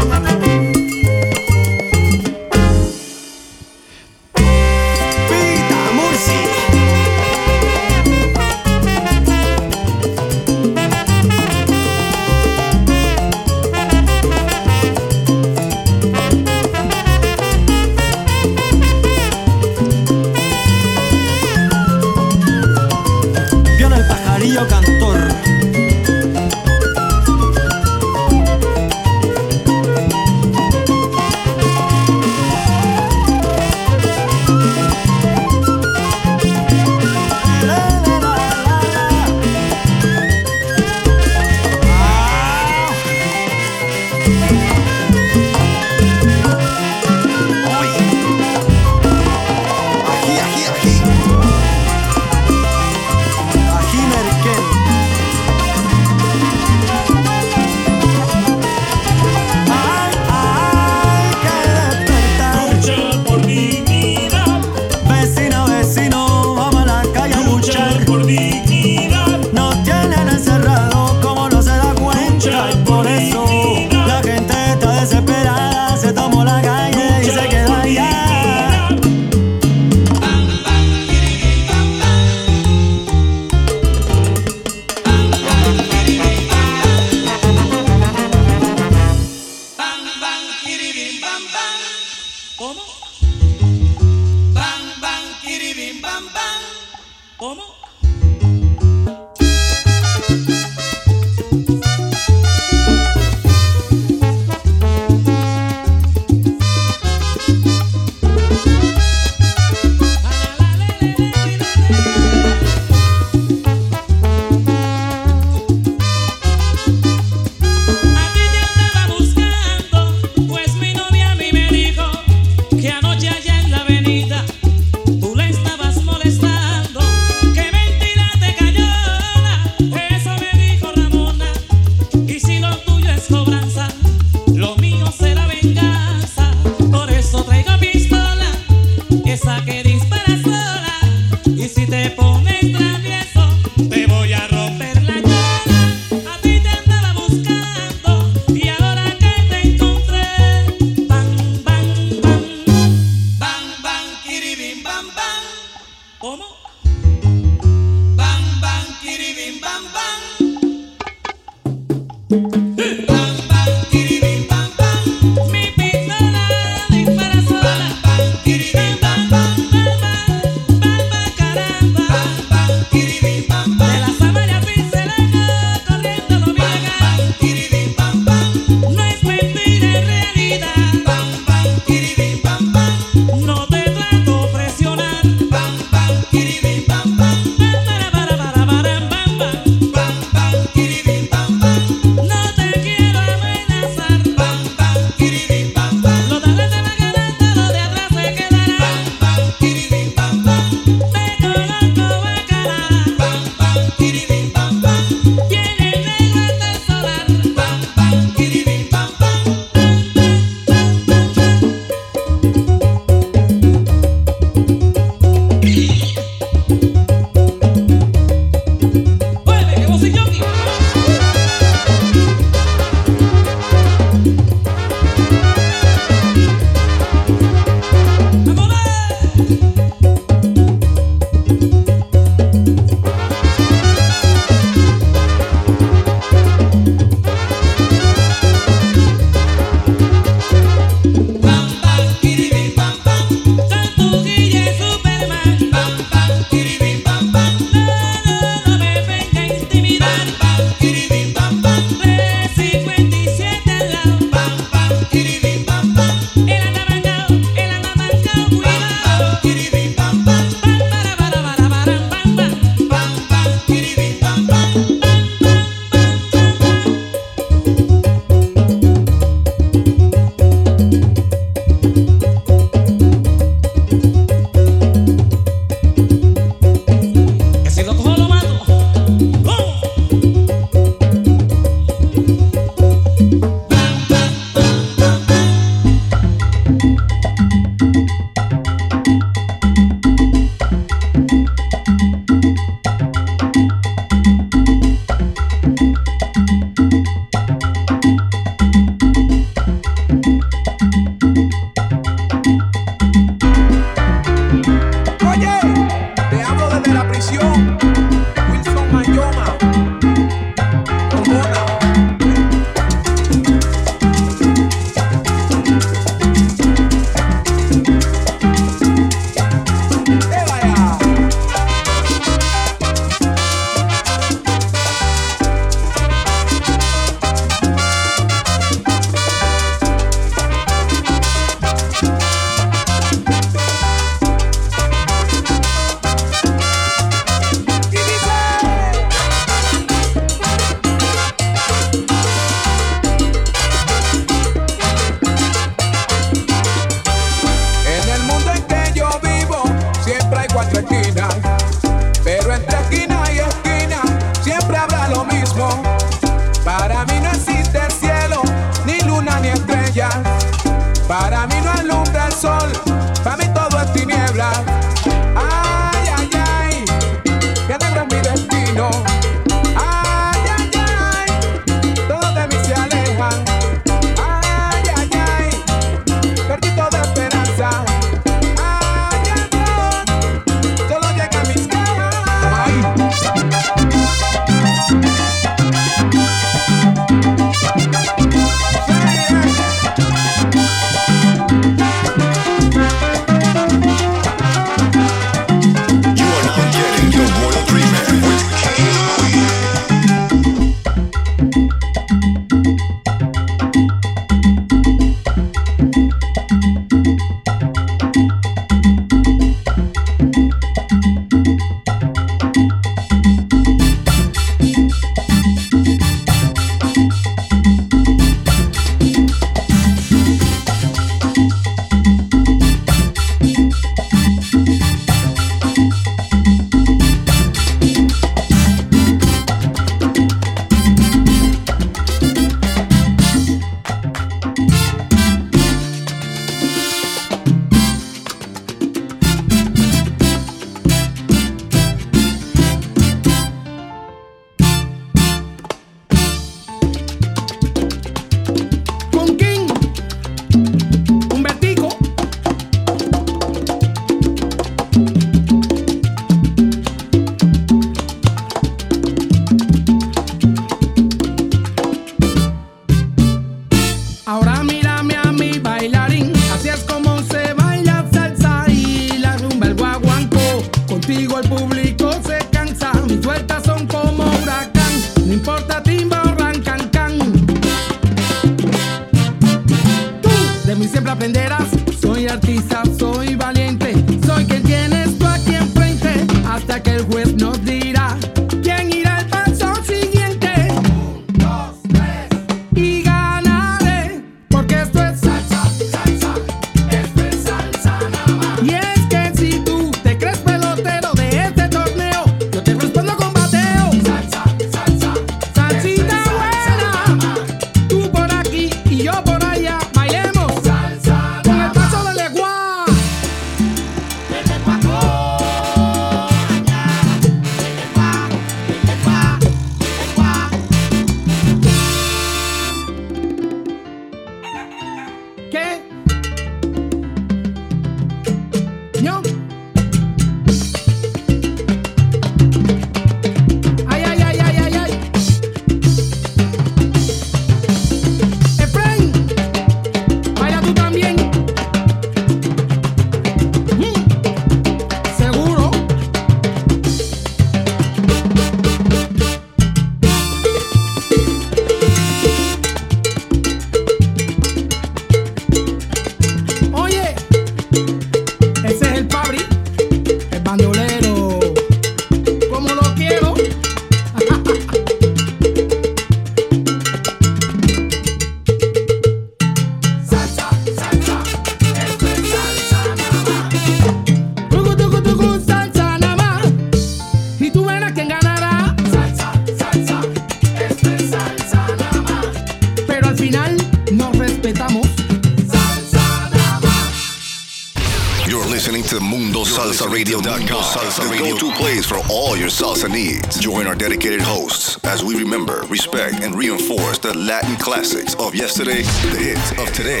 the 597.12 597.18
Latin 597.18 597.56
classics 597.56 598.14
of 598.14 598.34
yesterday, 598.34 598.82
the 598.82 599.18
hits 599.18 599.50
of 599.52 599.72
today, 599.72 600.00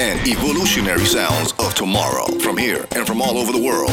and 0.00 0.26
evolutionary 0.26 1.04
sounds 1.04 1.52
of 1.58 1.74
tomorrow 1.74 2.26
from 2.38 2.56
here 2.56 2.86
and 2.92 3.06
from 3.06 3.20
all 3.20 3.36
over 3.36 3.52
the 3.52 3.62
world. 3.62 3.90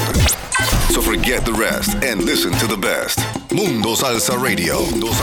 So 0.93 1.01
forget 1.01 1.45
the 1.45 1.53
rest 1.53 1.95
and 2.03 2.23
listen 2.23 2.53
to 2.53 2.67
the 2.67 2.77
best. 2.77 3.19
Mundo 3.51 3.95
Salsa 3.95 4.41
Radio, 4.41 4.77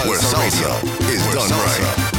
where 0.08 0.20
salsa 0.20 0.82
is 1.08 1.24
done 1.34 1.50
right. 1.50 2.11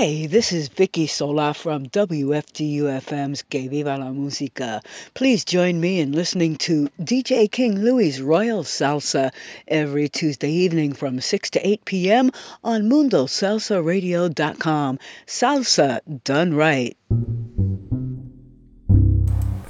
Hi, 0.00 0.28
this 0.30 0.52
is 0.52 0.68
Vicky 0.68 1.08
Sola 1.08 1.52
from 1.52 1.86
WFDU 1.86 2.84
FM's 3.02 3.42
Que 3.42 3.68
Viva 3.68 3.98
la 3.98 4.12
Música. 4.12 4.80
Please 5.12 5.44
join 5.44 5.80
me 5.80 5.98
in 5.98 6.12
listening 6.12 6.54
to 6.58 6.88
DJ 7.00 7.50
King 7.50 7.80
Louie's 7.80 8.22
Royal 8.22 8.62
Salsa 8.62 9.32
every 9.66 10.08
Tuesday 10.08 10.52
evening 10.52 10.92
from 10.92 11.20
6 11.20 11.50
to 11.50 11.68
8 11.68 11.84
p.m. 11.84 12.30
on 12.62 12.82
MundoSalsaRadio.com. 12.82 15.00
Salsa 15.26 16.22
done 16.22 16.54
right. 16.54 16.96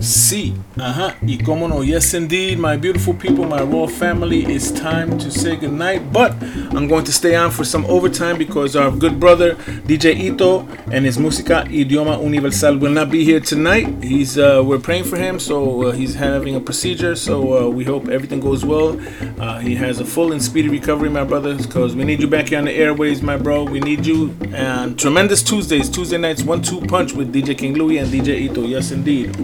Sí, 0.01 0.55
ajá, 0.77 1.16
y 1.23 1.39
como 1.39 1.66
no, 1.66 1.83
yes 1.83 2.15
indeed, 2.15 2.57
my 2.57 2.77
beautiful 2.77 3.15
people, 3.15 3.45
my 3.45 3.62
royal 3.62 3.89
family, 3.89 4.45
it's 4.45 4.70
time 4.70 5.19
to 5.19 5.29
say 5.29 5.57
goodnight. 5.57 6.12
But 6.12 6.35
I'm 6.70 6.87
going 6.87 7.03
to 7.05 7.12
stay 7.12 7.35
on 7.35 7.51
for 7.51 7.65
some 7.65 7.85
overtime 7.87 8.39
because 8.39 8.77
our 8.77 8.93
good 8.93 9.19
brother 9.19 9.57
DJ 9.89 10.15
Ito 10.16 10.69
and 10.93 11.05
his 11.05 11.19
Música 11.19 11.65
Idioma 11.66 12.23
Universal 12.23 12.79
will 12.79 12.93
not 12.93 13.11
be 13.11 13.25
here 13.25 13.41
tonight. 13.41 13.89
He's 14.05 14.39
uh, 14.39 14.62
we're 14.65 14.79
praying 14.79 15.03
for 15.03 15.16
him, 15.16 15.41
so 15.41 15.89
uh, 15.89 15.91
he's 15.91 16.15
having 16.15 16.55
a 16.55 16.61
procedure. 16.61 17.16
So 17.16 17.66
uh, 17.66 17.69
we 17.69 17.83
hope 17.83 18.09
everything 18.09 18.39
goes 18.39 18.65
well. 18.65 19.01
Uh, 19.41 19.59
he 19.59 19.75
has 19.75 19.99
a 19.99 20.05
full 20.05 20.31
and 20.31 20.41
speedy 20.41 20.69
recovery, 20.69 21.09
my 21.11 21.25
brothers, 21.25 21.66
because 21.66 21.97
we 21.97 22.05
need 22.05 22.20
you 22.20 22.29
back 22.29 22.51
here 22.51 22.59
on 22.59 22.66
the 22.66 22.73
airways, 22.73 23.20
my 23.20 23.37
bro. 23.37 23.65
We 23.65 23.81
need 23.81 24.07
you. 24.07 24.37
And 24.53 24.97
tremendous 24.97 25.43
Tuesdays, 25.43 25.91
Tuesday 25.91 26.19
nights, 26.19 26.45
one-two 26.45 26.83
punch 26.83 27.15
with 27.15 27.35
DJ 27.35 27.59
King 27.59 27.75
Louie 27.75 27.99
and 27.99 28.09
DJ 28.12 28.43
Ito. 28.49 28.62
Yes, 28.62 28.93
indeed. 28.93 29.35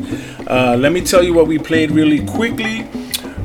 Uh, 0.47 0.77
let 0.79 0.93
me 0.93 1.01
tell 1.01 1.23
you 1.23 1.33
what 1.33 1.47
we 1.47 1.59
played 1.59 1.91
really 1.91 2.25
quickly. 2.27 2.87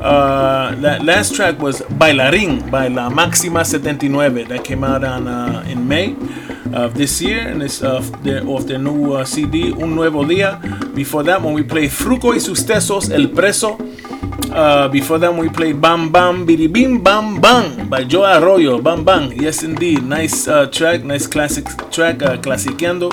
Uh, 0.00 0.74
that 0.76 1.04
last 1.04 1.34
track 1.34 1.58
was 1.58 1.80
Bailarín 1.96 2.70
by 2.70 2.88
La 2.88 3.08
Máxima 3.10 3.64
79 3.64 4.48
that 4.48 4.64
came 4.64 4.84
out 4.84 5.04
on 5.04 5.26
uh, 5.28 5.64
in 5.68 5.86
May 5.86 6.16
of 6.72 6.94
this 6.94 7.20
year 7.20 7.48
and 7.48 7.62
it's 7.62 7.82
uh, 7.82 8.00
their, 8.22 8.46
off 8.46 8.64
their 8.66 8.78
new 8.78 9.14
uh, 9.14 9.24
CD 9.24 9.72
Un 9.72 9.94
Nuevo 9.94 10.24
Día. 10.24 10.60
Before 10.94 11.22
that 11.22 11.40
one 11.40 11.54
we 11.54 11.62
played 11.62 11.90
Fruco 11.90 12.32
y 12.32 12.38
sus 12.38 12.64
Tesos 12.64 13.10
El 13.10 13.28
Preso. 13.28 13.78
Uh, 14.52 14.88
before 14.88 15.18
that 15.18 15.34
we 15.34 15.48
played 15.48 15.80
Bam 15.80 16.10
Bam 16.10 16.46
Bidi 16.46 16.70
Bim 16.70 17.02
Bam 17.02 17.40
Bam 17.40 17.88
by 17.88 18.04
Joe 18.04 18.24
Arroyo. 18.24 18.80
Bam 18.80 19.04
Bam. 19.04 19.32
Yes 19.32 19.62
indeed. 19.62 20.02
Nice 20.02 20.48
uh, 20.48 20.66
track, 20.66 21.02
nice 21.04 21.26
classic 21.26 21.64
track, 21.90 22.22
uh, 22.22 22.36
Clasiqueando 22.36 23.10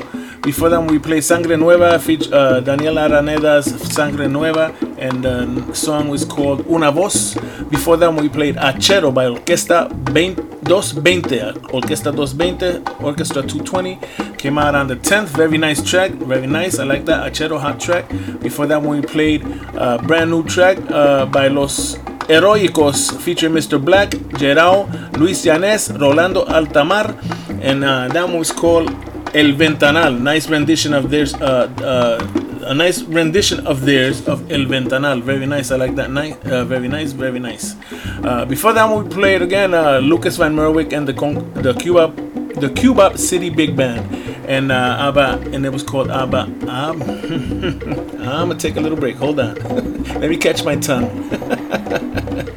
Before 0.47 0.69
that, 0.69 0.79
we 0.89 0.97
played 0.97 1.25
Sangre 1.25 1.57
Nueva, 1.57 1.99
feat- 1.99 2.31
uh, 2.31 2.61
Daniel 2.61 2.95
Araneda's 2.95 3.65
Sangre 3.93 4.29
Nueva, 4.29 4.73
and 4.97 5.21
the 5.21 5.73
song 5.73 6.07
was 6.07 6.23
called 6.23 6.65
Una 6.67 6.89
Voz. 6.89 7.35
Before 7.69 7.97
that, 7.97 8.13
we 8.13 8.29
played 8.29 8.55
Achero 8.55 9.13
by 9.13 9.25
Orquesta 9.25 9.89
220, 10.13 11.39
Orquesta 11.73 12.15
220, 12.15 13.03
Orchestra 13.03 13.41
220. 13.41 13.99
Came 14.37 14.57
out 14.57 14.73
on 14.73 14.87
the 14.87 14.95
10th. 14.95 15.27
Very 15.35 15.57
nice 15.57 15.83
track, 15.83 16.11
very 16.11 16.47
nice. 16.47 16.79
I 16.79 16.85
like 16.85 17.03
that 17.07 17.29
Achero 17.29 17.59
hot 17.59 17.81
track. 17.81 18.07
Before 18.39 18.65
that, 18.67 18.81
we 18.81 19.01
played 19.01 19.43
a 19.75 20.01
brand 20.01 20.31
new 20.31 20.45
track 20.45 20.77
uh, 20.89 21.25
by 21.25 21.49
Los 21.49 21.97
Heroicos 22.29 23.19
featuring 23.19 23.51
Mr. 23.53 23.83
Black, 23.83 24.11
Gerao, 24.39 24.87
Luis 25.17 25.43
Llanes, 25.45 25.89
Rolando 25.99 26.45
Altamar, 26.45 27.15
and 27.61 27.83
uh, 27.83 28.07
that 28.07 28.23
one 28.29 28.39
was 28.39 28.53
called 28.53 28.87
El 29.33 29.53
Ventanal. 29.55 30.19
Nice 30.21 30.49
rendition 30.49 30.93
of 30.93 31.09
theirs. 31.09 31.33
Uh, 31.35 31.69
uh, 31.81 32.43
a 32.67 32.73
nice 32.73 33.03
rendition 33.03 33.65
of 33.65 33.85
theirs 33.85 34.27
of 34.27 34.51
El 34.51 34.65
Ventanal. 34.65 35.21
Very 35.21 35.45
nice. 35.45 35.71
I 35.71 35.77
like 35.77 35.95
that. 35.95 36.11
Nice. 36.11 36.35
Uh, 36.45 36.65
very 36.65 36.87
nice. 36.87 37.11
Very 37.11 37.39
nice. 37.39 37.75
Uh, 38.23 38.45
before 38.45 38.73
that 38.73 38.89
we 38.89 39.07
played 39.09 39.41
again 39.41 39.73
uh, 39.73 39.99
Lucas 39.99 40.37
Van 40.37 40.53
Merwijk 40.55 40.91
and 40.93 41.07
the 41.07 41.13
Con- 41.13 41.51
the 41.53 41.73
Cuba 41.73 42.13
the 42.59 42.69
Cubop 42.69 43.19
City 43.19 43.51
Big 43.51 43.75
Band, 43.75 44.11
and 44.47 44.71
uh, 44.71 44.97
Abba, 44.99 45.39
and 45.53 45.63
it 45.63 45.71
was 45.71 45.83
called 45.83 46.09
Abba. 46.09 46.41
Um, 46.67 47.01
I'm 47.03 48.49
gonna 48.49 48.55
take 48.55 48.77
a 48.77 48.81
little 48.81 48.97
break. 48.97 49.15
Hold 49.17 49.39
on. 49.39 49.55
Let 50.19 50.29
me 50.29 50.37
catch 50.37 50.63
my 50.63 50.75
tongue. 50.75 51.07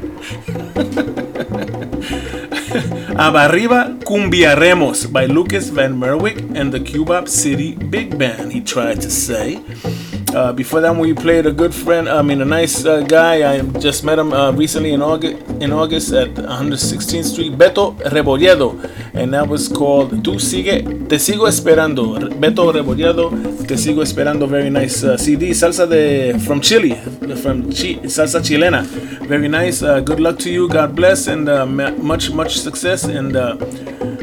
Abarriba 3.20 4.02
Cumbiaremos 4.02 5.12
by 5.12 5.26
Lucas 5.26 5.68
Van 5.68 5.92
Merwijk 5.92 6.56
and 6.56 6.72
the 6.72 6.80
Cubop 6.80 7.28
City 7.28 7.74
Big 7.74 8.16
Band, 8.16 8.50
he 8.50 8.62
tried 8.62 9.02
to 9.02 9.10
say. 9.10 9.60
Uh, 10.34 10.52
before 10.52 10.80
that, 10.80 10.94
we 10.94 11.12
played 11.12 11.44
a 11.44 11.50
good 11.50 11.74
friend, 11.74 12.08
I 12.08 12.22
mean, 12.22 12.40
a 12.40 12.44
nice 12.44 12.84
uh, 12.84 13.00
guy. 13.00 13.52
I 13.52 13.62
just 13.80 14.04
met 14.04 14.18
him 14.18 14.32
uh, 14.32 14.52
recently 14.52 14.92
in 14.92 15.02
August, 15.02 15.36
in 15.60 15.72
August 15.72 16.12
at 16.12 16.28
116th 16.34 17.24
Street, 17.24 17.52
Beto 17.58 17.96
Rebolledo, 18.04 18.78
and 19.12 19.34
that 19.34 19.48
was 19.48 19.68
called 19.68 20.22
Tu 20.22 20.38
Sigue, 20.38 21.08
Te 21.08 21.16
Sigo 21.16 21.48
Esperando. 21.48 22.16
Beto 22.38 22.72
Rebolledo, 22.72 23.30
Te 23.66 23.74
Sigo 23.74 24.02
Esperando, 24.02 24.48
very 24.48 24.70
nice 24.70 25.02
uh, 25.02 25.16
CD. 25.16 25.50
Salsa 25.50 25.88
de 25.88 26.38
from 26.38 26.60
Chile, 26.60 26.94
from 27.42 27.64
salsa 27.72 28.40
chilena, 28.40 28.84
very 29.26 29.48
nice. 29.48 29.82
Uh, 29.82 29.98
good 29.98 30.20
luck 30.20 30.38
to 30.38 30.48
you, 30.48 30.68
God 30.68 30.94
bless, 30.94 31.26
and 31.26 31.48
uh, 31.48 31.66
much, 31.66 32.30
much 32.30 32.58
success 32.58 33.02
and 33.02 33.36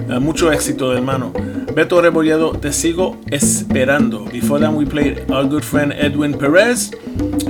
uh, 0.09 0.19
mucho 0.19 0.51
éxito, 0.51 0.93
hermano. 0.93 1.31
Beto 1.73 2.01
Rebolledo, 2.01 2.51
Te 2.59 2.69
Sigo 2.69 3.17
Esperando. 3.29 4.25
Before 4.31 4.59
that, 4.59 4.73
we 4.73 4.85
played 4.85 5.29
our 5.29 5.45
good 5.45 5.63
friend 5.63 5.93
Edwin 5.93 6.37
Perez, 6.37 6.91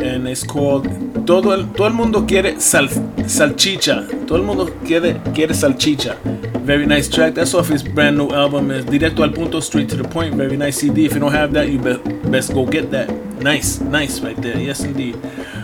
and 0.02 0.28
it's 0.28 0.44
called 0.44 0.88
Todo 1.28 1.54
el, 1.54 1.74
todo 1.74 1.88
el 1.88 1.94
mundo 1.94 2.26
quiere 2.26 2.62
sal, 2.62 2.88
salchicha. 3.26 4.08
Todo 4.26 4.38
el 4.38 4.44
mundo 4.44 4.74
quiere, 4.86 5.20
quiere 5.34 5.54
salchicha. 5.54 6.16
Very 6.64 6.86
nice 6.86 7.10
track. 7.10 7.34
That's 7.34 7.54
off 7.54 7.68
his 7.68 7.84
brand 7.84 8.18
new 8.18 8.30
album. 8.32 8.72
It's 8.72 8.86
Directo 8.86 9.24
al 9.24 9.32
Punto, 9.32 9.60
straight 9.60 9.90
to 9.90 9.98
the 9.98 10.08
point. 10.08 10.36
Very 10.36 10.56
nice 10.56 10.78
CD. 10.78 11.06
If 11.06 11.16
you 11.16 11.20
don't 11.20 11.34
have 11.34 11.52
that, 11.52 11.68
you 11.68 11.80
be, 11.80 11.98
best 12.30 12.54
go 12.54 12.66
get 12.66 12.92
that. 12.92 13.10
Nice, 13.42 13.82
nice 13.82 14.22
right 14.22 14.38
there. 14.38 14.58
Yes, 14.58 14.86
indeed. 14.86 15.18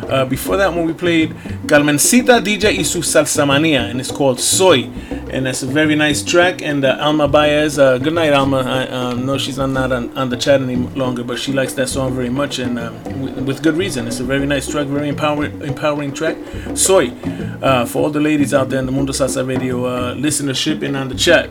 Uh, 0.09 0.25
before 0.25 0.57
that 0.57 0.73
one, 0.73 0.85
we 0.85 0.93
played 0.93 1.31
Carmencita 1.67 2.41
DJ 2.41 2.77
y 2.77 2.83
su 2.83 2.99
Salsa 2.99 3.45
Manía, 3.45 3.89
and 3.89 3.99
it's 3.99 4.11
called 4.11 4.39
Soy. 4.39 4.89
And 5.31 5.45
that's 5.45 5.63
a 5.63 5.67
very 5.67 5.95
nice 5.95 6.23
track. 6.23 6.61
And 6.61 6.85
uh, 6.85 6.97
Alma 6.99 7.27
Baez, 7.27 7.79
uh, 7.79 7.97
good 7.97 8.13
night, 8.13 8.33
Alma. 8.33 8.57
I 8.57 8.87
uh, 8.87 9.13
know 9.13 9.37
she's 9.37 9.57
not 9.57 9.91
on, 9.91 10.15
on 10.17 10.29
the 10.29 10.37
chat 10.37 10.61
any 10.61 10.75
longer, 10.75 11.23
but 11.23 11.39
she 11.39 11.53
likes 11.53 11.73
that 11.73 11.89
song 11.89 12.13
very 12.13 12.29
much, 12.29 12.59
and 12.59 12.77
um, 12.77 13.21
with, 13.21 13.37
with 13.47 13.63
good 13.63 13.75
reason. 13.75 14.07
It's 14.07 14.19
a 14.19 14.23
very 14.23 14.45
nice 14.45 14.69
track, 14.69 14.87
very 14.87 15.09
empowering, 15.09 15.61
empowering 15.61 16.13
track. 16.13 16.37
Soy, 16.75 17.09
uh, 17.61 17.85
for 17.85 18.03
all 18.03 18.09
the 18.09 18.19
ladies 18.19 18.53
out 18.53 18.69
there 18.69 18.79
in 18.79 18.85
the 18.85 18.91
Mundo 18.91 19.13
Salsa 19.13 19.47
Radio 19.47 19.85
uh, 19.85 20.15
listenership 20.15 20.83
and 20.83 20.95
on 20.95 21.09
the 21.09 21.15
chat. 21.15 21.49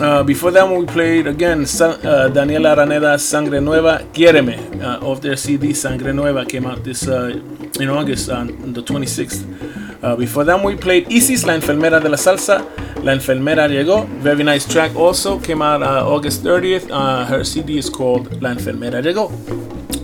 Uh, 0.00 0.22
before 0.24 0.50
that 0.50 0.64
one, 0.64 0.80
we 0.80 0.86
played 0.86 1.26
again 1.26 1.64
Sa- 1.64 1.90
uh, 1.90 2.28
Daniela 2.28 2.74
Araneda 2.74 3.20
Sangre 3.20 3.60
Nueva, 3.60 4.04
Quiéreme, 4.12 4.82
uh, 4.82 4.98
off 5.06 5.20
their 5.20 5.36
CD 5.36 5.72
Sangre 5.74 6.12
Nueva 6.12 6.44
came 6.44 6.66
out 6.66 6.82
this 6.82 7.06
uh, 7.06 7.40
in 7.80 7.88
August 7.88 8.28
on 8.30 8.72
the 8.72 8.82
26th. 8.82 10.02
Uh, 10.02 10.16
before 10.16 10.44
that, 10.44 10.62
we 10.64 10.76
played 10.76 11.06
Isis, 11.12 11.44
La 11.44 11.54
Enfermera 11.54 12.00
de 12.02 12.08
la 12.08 12.16
Salsa. 12.16 12.64
La 13.04 13.12
Enfermera 13.12 13.68
llegó, 13.68 14.06
very 14.20 14.42
nice 14.44 14.66
track 14.66 14.94
also 14.96 15.38
came 15.38 15.62
out 15.62 15.82
uh, 15.82 16.06
August 16.06 16.42
30th. 16.44 16.90
Uh, 16.90 17.24
her 17.24 17.44
CD 17.44 17.78
is 17.78 17.88
called 17.88 18.42
La 18.42 18.50
Enfermera 18.50 19.00
llegó. 19.02 19.30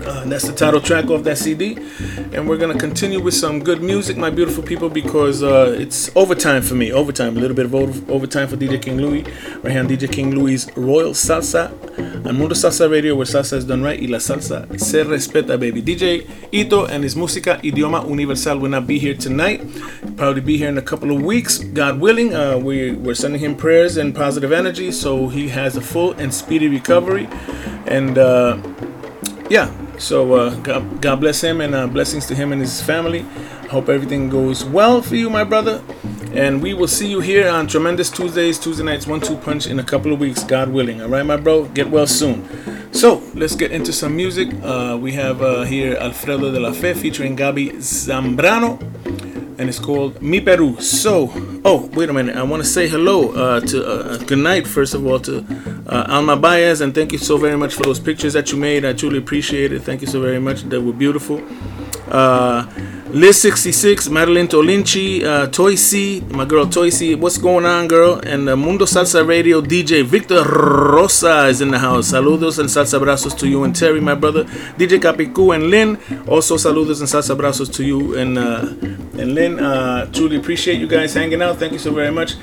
Uh, 0.09 0.23
and 0.23 0.33
that's 0.33 0.47
the 0.47 0.55
title 0.55 0.81
track 0.81 1.11
of 1.11 1.23
that 1.25 1.37
CD. 1.37 1.77
And 2.33 2.49
we're 2.49 2.57
going 2.57 2.73
to 2.73 2.79
continue 2.79 3.21
with 3.21 3.35
some 3.35 3.63
good 3.63 3.83
music, 3.83 4.17
my 4.17 4.31
beautiful 4.31 4.63
people, 4.63 4.89
because 4.89 5.43
uh, 5.43 5.77
it's 5.79 6.11
overtime 6.17 6.63
for 6.63 6.75
me. 6.75 6.91
Overtime, 6.91 7.37
a 7.37 7.41
little 7.41 7.55
bit 7.55 7.67
of 7.67 7.75
over- 7.75 8.13
overtime 8.13 8.49
for 8.49 8.57
DJ 8.57 8.81
King 8.81 8.97
Louie. 8.97 9.23
Right 9.63 9.73
here 9.73 9.81
on 9.81 9.87
DJ 9.89 10.11
King 10.11 10.35
Louie's 10.35 10.67
Royal 10.77 11.11
Salsa 11.11 11.71
on 12.27 12.39
Mundo 12.39 12.55
Salsa 12.55 12.91
Radio, 12.91 13.17
where 13.17 13.27
salsa 13.27 13.59
is 13.59 13.67
done 13.67 13.83
right 13.83 14.01
y 14.01 14.07
la 14.07 14.17
salsa 14.19 14.67
se 14.81 15.05
respeta, 15.05 15.61
baby. 15.61 15.83
DJ 15.83 16.27
Ito 16.53 16.87
and 16.87 17.05
his 17.05 17.15
música 17.15 17.61
idioma 17.63 18.09
universal 18.09 18.59
will 18.59 18.71
not 18.71 18.87
be 18.87 18.99
here 18.99 19.15
tonight. 19.15 19.61
Probably 20.17 20.41
be 20.41 20.57
here 20.57 20.71
in 20.71 20.79
a 20.79 20.83
couple 20.83 21.15
of 21.15 21.21
weeks, 21.23 21.59
God 21.59 22.01
willing. 22.01 22.35
Uh, 22.35 22.57
we, 22.57 22.93
we're 22.93 23.15
sending 23.15 23.41
him 23.43 23.55
prayers 23.57 23.99
and 23.99 24.15
positive 24.15 24.53
energy 24.53 24.91
so 24.91 25.29
he 25.29 25.49
has 25.49 25.77
a 25.77 25.83
full 25.83 26.13
and 26.13 26.33
speedy 26.33 26.69
recovery. 26.69 27.29
And 27.87 28.17
uh, 28.17 28.59
yeah, 29.51 29.71
so 29.99 30.35
uh, 30.35 30.55
God, 30.61 31.03
God 31.03 31.21
bless 31.21 31.41
him 31.41 31.61
and 31.61 31.75
uh, 31.75 31.87
blessings 31.87 32.27
to 32.27 32.35
him 32.35 32.53
and 32.53 32.61
his 32.61 32.81
family. 32.81 33.27
Hope 33.71 33.89
everything 33.89 34.31
goes 34.31 34.65
well 34.65 35.03
for 35.03 35.17
you, 35.17 35.29
my 35.29 35.45
brother. 35.45 35.83
And 36.33 36.63
we 36.63 36.75
will 36.75 36.89
see 36.89 37.09
you 37.09 37.21
here 37.21 37.49
on 37.49 37.67
Tremendous 37.67 38.11
Tuesdays, 38.11 38.59
Tuesday 38.59 38.85
nights, 38.85 39.07
one 39.07 39.21
two 39.21 39.37
punch 39.37 39.67
in 39.67 39.79
a 39.79 39.85
couple 39.85 40.13
of 40.13 40.21
weeks, 40.21 40.45
God 40.45 40.69
willing. 40.71 41.03
All 41.03 41.09
right, 41.09 41.25
my 41.25 41.37
bro, 41.37 41.65
get 41.65 41.89
well 41.91 42.07
soon. 42.07 42.47
So 42.93 43.23
let's 43.35 43.55
get 43.55 43.73
into 43.73 43.93
some 43.93 44.17
music. 44.17 44.49
Uh, 44.63 44.99
we 45.01 45.13
have 45.13 45.43
uh, 45.43 45.63
here 45.63 45.97
Alfredo 45.97 46.51
de 46.53 46.61
la 46.61 46.73
Fe 46.73 46.95
featuring 46.95 47.37
Gabi 47.37 47.73
Zambrano, 47.77 48.79
and 49.59 49.69
it's 49.69 49.79
called 49.79 50.23
Mi 50.23 50.41
Peru. 50.41 50.81
So, 50.81 51.31
oh, 51.65 51.91
wait 51.95 52.09
a 52.09 52.13
minute, 52.13 52.37
I 52.37 52.43
want 52.45 52.63
to 52.63 52.69
say 52.69 52.89
hello 52.89 53.33
uh, 53.33 53.61
to 53.61 53.87
uh, 53.87 54.19
good 54.19 54.39
night, 54.39 54.67
first 54.67 54.95
of 54.95 55.07
all, 55.07 55.19
to 55.21 55.45
uh, 55.89 56.07
Alma 56.09 56.37
Baez, 56.37 56.81
and 56.81 56.95
thank 56.95 57.13
you 57.13 57.19
so 57.19 57.37
very 57.37 57.57
much 57.57 57.75
for 57.75 57.83
those 57.83 58.01
pictures 58.01 58.33
that 58.35 58.53
you 58.53 58.59
made. 58.59 58.85
I 58.85 58.93
truly 58.93 59.19
appreciate 59.19 59.73
it. 59.73 59.83
Thank 59.83 60.01
you 60.01 60.07
so 60.07 60.21
very 60.21 60.39
much. 60.39 60.63
They 60.63 60.79
were 60.79 60.93
beautiful. 60.93 61.43
Uh, 62.09 62.67
Liz66, 63.09 64.11
Madeline 64.11 64.49
Tolinchi, 64.49 65.25
uh, 65.25 65.47
Toysy, 65.47 66.21
my 66.31 66.45
girl 66.45 66.67
Toysy, 66.67 67.19
what's 67.19 67.39
going 67.39 67.65
on, 67.65 67.89
girl? 67.89 68.21
And 68.23 68.47
uh, 68.51 68.55
Mundo 68.55 68.85
Salsa 68.85 69.27
Radio 69.27 69.63
DJ 69.63 70.05
Victor 70.05 70.45
Rosa 70.45 71.47
is 71.47 71.63
in 71.63 71.71
the 71.71 71.79
house. 71.79 72.13
Saludos 72.13 72.59
and 72.59 72.69
salsa 72.69 73.01
abrazos 73.01 73.37
to 73.39 73.49
you 73.49 73.65
and 73.65 73.75
Terry, 73.75 73.99
my 74.03 74.15
brother. 74.15 74.45
DJ 74.45 75.01
Capicu 75.01 75.55
and 75.55 75.71
Lynn, 75.71 75.97
also 76.29 76.57
saludos 76.57 77.01
and 77.01 77.09
salsa 77.09 77.35
abrazos 77.35 77.73
to 77.73 77.83
you 77.83 78.15
and 78.15 78.37
uh, 78.37 78.61
and 79.19 79.35
Lynn. 79.35 79.59
Uh, 79.59 80.05
truly 80.13 80.37
appreciate 80.37 80.79
you 80.79 80.87
guys 80.87 81.15
hanging 81.15 81.41
out. 81.41 81.57
Thank 81.57 81.73
you 81.73 81.79
so 81.79 81.91
very 81.95 82.13
much. 82.13 82.35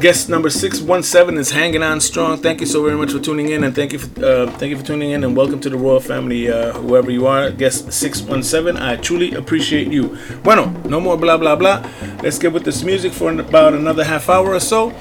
Guest 0.00 0.28
number 0.28 0.50
six 0.50 0.80
one 0.80 1.04
seven 1.04 1.38
is 1.38 1.50
hanging 1.50 1.84
on 1.84 2.00
strong. 2.00 2.38
Thank 2.38 2.60
you 2.60 2.66
so 2.66 2.84
very 2.84 2.96
much 2.96 3.12
for 3.12 3.20
tuning 3.20 3.50
in 3.50 3.62
and 3.62 3.74
thank 3.74 3.92
you 3.92 4.00
for 4.00 4.24
uh, 4.24 4.50
thank 4.58 4.70
you 4.70 4.78
for 4.78 4.84
tuning 4.84 5.12
in 5.12 5.22
and 5.22 5.36
welcome 5.36 5.60
to 5.60 5.70
the 5.70 5.76
royal 5.76 6.00
family, 6.00 6.50
uh, 6.50 6.72
whoever 6.72 7.10
you 7.12 7.26
are. 7.28 7.52
Guest 7.52 7.92
six 7.92 8.20
one 8.20 8.42
seven, 8.42 8.76
I 8.76 8.96
truly 8.96 9.32
appreciate 9.34 9.92
you. 9.92 10.07
Bueno, 10.42 10.72
no 10.88 11.00
more 11.00 11.16
blah 11.16 11.36
blah 11.36 11.56
blah. 11.56 11.82
Let's 12.22 12.38
get 12.38 12.52
with 12.52 12.64
this 12.64 12.82
music 12.82 13.12
for 13.12 13.30
about 13.30 13.74
another 13.74 14.04
half 14.04 14.28
hour 14.28 14.54
or 14.54 14.60
so, 14.60 14.92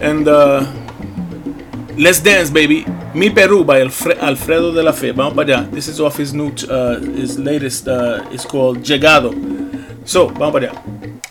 and 0.00 0.26
uh, 0.28 0.64
let's 1.96 2.20
dance, 2.20 2.50
baby. 2.50 2.84
Mi 3.14 3.28
Peru 3.30 3.64
by 3.64 3.80
Alfre- 3.80 4.18
Alfredo 4.20 4.72
de 4.72 4.82
la 4.82 4.92
Fe. 4.92 5.12
Vamos 5.12 5.34
para 5.34 5.46
allá. 5.46 5.70
This 5.72 5.88
is 5.88 6.00
off 6.00 6.16
his 6.16 6.32
new, 6.32 6.52
uh, 6.68 7.00
his 7.00 7.38
latest. 7.38 7.88
Uh, 7.88 8.22
it's 8.30 8.44
called 8.44 8.78
Llegado. 8.84 9.32
So, 10.04 10.28
vamos 10.28 10.52
para 10.52 10.70
allá. 10.70 11.29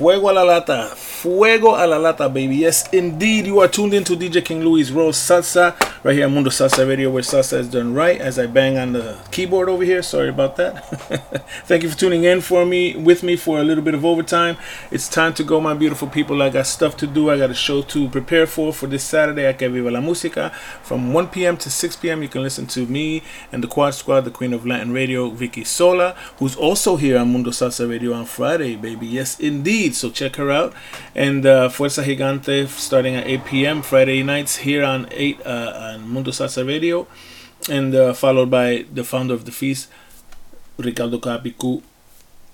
Fuego 0.00 0.30
a 0.30 0.32
la 0.32 0.44
lata. 0.44 0.86
Fuego 0.96 1.74
a 1.76 1.86
la 1.86 1.98
lata, 1.98 2.26
baby. 2.30 2.56
Yes, 2.56 2.88
indeed. 2.90 3.44
You 3.44 3.60
are 3.60 3.68
tuned 3.68 3.92
into 3.92 4.16
DJ 4.16 4.42
King 4.42 4.64
Louie's 4.64 4.90
Royal 4.90 5.12
Salsa 5.12 5.74
right 6.02 6.14
here 6.14 6.24
on 6.24 6.32
Mundo 6.32 6.48
Salsa 6.48 6.88
Radio, 6.88 7.10
where 7.10 7.22
salsa 7.22 7.58
is 7.58 7.68
done 7.68 7.92
right. 7.92 8.18
As 8.18 8.38
I 8.38 8.46
bang 8.46 8.78
on 8.78 8.94
the 8.94 9.18
keyboard 9.30 9.68
over 9.68 9.84
here. 9.84 10.02
Sorry 10.02 10.30
about 10.30 10.56
that. 10.56 11.39
Thank 11.70 11.84
you 11.84 11.88
for 11.88 11.96
tuning 11.96 12.24
in 12.24 12.40
for 12.40 12.66
me, 12.66 12.96
with 12.96 13.22
me 13.22 13.36
for 13.36 13.60
a 13.60 13.62
little 13.62 13.84
bit 13.84 13.94
of 13.94 14.04
overtime. 14.04 14.56
It's 14.90 15.08
time 15.08 15.32
to 15.34 15.44
go, 15.44 15.60
my 15.60 15.72
beautiful 15.72 16.08
people. 16.08 16.42
I 16.42 16.50
got 16.50 16.66
stuff 16.66 16.96
to 16.96 17.06
do. 17.06 17.30
I 17.30 17.38
got 17.38 17.48
a 17.48 17.54
show 17.54 17.80
to 17.82 18.08
prepare 18.08 18.48
for 18.48 18.72
for 18.72 18.88
this 18.88 19.04
Saturday 19.04 19.46
at 19.46 19.60
Que 19.60 19.68
Viva 19.68 19.88
la 19.88 20.00
Música 20.00 20.52
from 20.82 21.12
1 21.12 21.28
p.m. 21.28 21.56
to 21.58 21.70
6 21.70 21.94
p.m. 21.94 22.24
You 22.24 22.28
can 22.28 22.42
listen 22.42 22.66
to 22.66 22.86
me 22.86 23.22
and 23.52 23.62
the 23.62 23.68
Quad 23.68 23.94
Squad, 23.94 24.22
the 24.22 24.32
Queen 24.32 24.52
of 24.52 24.66
Latin 24.66 24.92
Radio, 24.92 25.30
Vicky 25.30 25.62
Sola, 25.62 26.16
who's 26.40 26.56
also 26.56 26.96
here 26.96 27.16
on 27.16 27.32
Mundo 27.32 27.50
Salsa 27.50 27.88
Radio 27.88 28.14
on 28.14 28.24
Friday, 28.24 28.74
baby. 28.74 29.06
Yes, 29.06 29.38
indeed. 29.38 29.94
So 29.94 30.10
check 30.10 30.34
her 30.34 30.50
out. 30.50 30.74
And 31.14 31.46
uh, 31.46 31.68
Fuerza 31.68 32.02
Gigante 32.02 32.66
starting 32.66 33.14
at 33.14 33.28
8 33.28 33.44
p.m. 33.44 33.82
Friday 33.82 34.24
nights 34.24 34.56
here 34.56 34.82
on 34.82 35.06
8 35.12 35.46
uh, 35.46 35.72
on 35.94 36.08
Mundo 36.08 36.32
Salsa 36.32 36.66
Radio, 36.66 37.06
and 37.68 37.94
uh, 37.94 38.12
followed 38.12 38.50
by 38.50 38.86
the 38.92 39.04
founder 39.04 39.34
of 39.34 39.44
the 39.44 39.52
feast, 39.52 39.86
Ricardo 40.82 41.18
Capicu, 41.18 41.82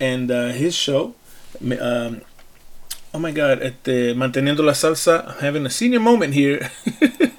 and 0.01 0.31
uh, 0.31 0.49
his 0.49 0.75
show. 0.75 1.15
Um, 1.81 2.23
oh 3.15 3.19
my 3.19 3.33
God! 3.33 3.63
At 3.63 3.85
the 3.85 4.15
Manteniendo 4.15 4.65
la 4.65 4.73
Salsa, 4.73 5.27
I'm 5.27 5.41
having 5.41 5.67
a 5.67 5.71
senior 5.71 6.01
moment 6.01 6.35
here. 6.35 6.71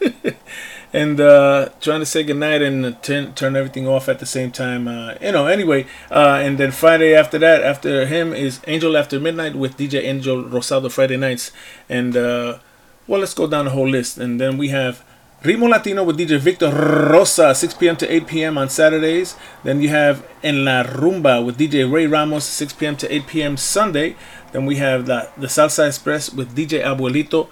and 0.94 1.20
uh, 1.20 1.70
trying 1.82 2.00
to 2.00 2.06
say 2.06 2.24
goodnight 2.24 2.62
and 2.62 3.02
turn, 3.04 3.34
turn 3.34 3.56
everything 3.56 3.88
off 3.88 4.08
at 4.08 4.20
the 4.20 4.26
same 4.26 4.52
time. 4.52 4.88
Uh, 4.88 5.16
you 5.22 5.32
know, 5.32 5.48
anyway. 5.48 5.86
Uh, 6.10 6.40
and 6.42 6.58
then 6.58 6.72
Friday 6.72 7.14
after 7.14 7.38
that, 7.38 7.62
after 7.64 8.06
him, 8.06 8.34
is 8.34 8.62
Angel 8.68 8.96
After 8.96 9.20
Midnight 9.20 9.56
with 9.56 9.78
DJ 9.78 10.04
Angel 10.04 10.44
Rosado 10.44 10.92
Friday 10.92 11.18
nights. 11.18 11.52
And, 11.90 12.16
uh, 12.16 12.60
well, 13.06 13.20
let's 13.20 13.34
go 13.34 13.48
down 13.48 13.66
the 13.66 13.72
whole 13.72 13.88
list. 13.88 14.18
And 14.18 14.40
then 14.40 14.58
we 14.58 14.70
have 14.70 15.04
Ritmo 15.48 15.70
Latino 15.70 16.04
with 16.04 16.18
DJ 16.18 16.38
Victor 16.40 16.70
Rosa, 16.70 17.56
6 17.56 17.76
p.m. 17.76 17.96
to 17.96 18.14
8 18.14 18.28
p.m. 18.28 18.58
on 18.58 18.68
Saturdays. 18.68 19.38
Then 19.64 19.80
you 19.82 19.88
have 19.88 20.28
En 20.44 20.66
La 20.66 20.84
Rumba 20.84 21.42
with 21.46 21.58
DJ 21.58 21.90
Ray 21.90 22.06
Ramos, 22.06 22.44
6 22.44 22.74
p.m. 22.74 22.98
to 22.98 23.10
8 23.10 23.28
p.m. 23.28 23.56
Sunday. 23.56 24.18
Then 24.52 24.66
we 24.66 24.76
have 24.76 25.06
the, 25.06 25.30
the 25.38 25.48
Salsa 25.48 25.88
Express 25.88 26.34
with 26.34 26.54
DJ 26.54 26.84
Abuelito. 26.84 27.48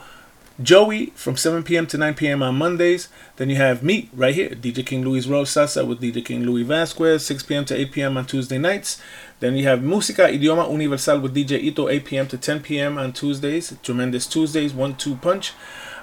Joey 0.62 1.08
from 1.16 1.38
7 1.38 1.64
p.m. 1.64 1.88
to 1.88 1.98
9 1.98 2.16
p.m. 2.16 2.44
on 2.44 2.58
Mondays. 2.58 3.08
Then 3.38 3.50
you 3.50 3.56
have 3.56 3.82
me 3.82 4.10
right 4.14 4.36
here, 4.36 4.50
DJ 4.50 4.86
King 4.86 5.06
Louie's 5.06 5.30
Royal 5.30 5.46
Salsa 5.46 5.88
with 5.88 6.02
DJ 6.02 6.26
King 6.26 6.46
Louie 6.46 6.66
Vazquez, 6.66 7.22
6 7.22 7.44
p.m. 7.44 7.64
to 7.64 7.80
8 7.80 7.92
p.m. 7.94 8.18
on 8.18 8.26
Tuesday 8.26 8.58
nights. 8.58 9.02
Then 9.40 9.56
you 9.56 9.64
have 9.70 9.80
Música 9.80 10.30
Idioma 10.38 10.70
Universal 10.70 11.22
with 11.22 11.34
DJ 11.34 11.62
Ito, 11.64 11.88
8 11.88 12.04
p.m. 12.04 12.28
to 12.28 12.38
10 12.38 12.60
p.m. 12.62 12.98
on 12.98 13.14
Tuesdays. 13.14 13.74
Tremendous 13.82 14.28
Tuesdays, 14.28 14.74
1 14.74 14.96
2 14.96 15.16
punch. 15.16 15.54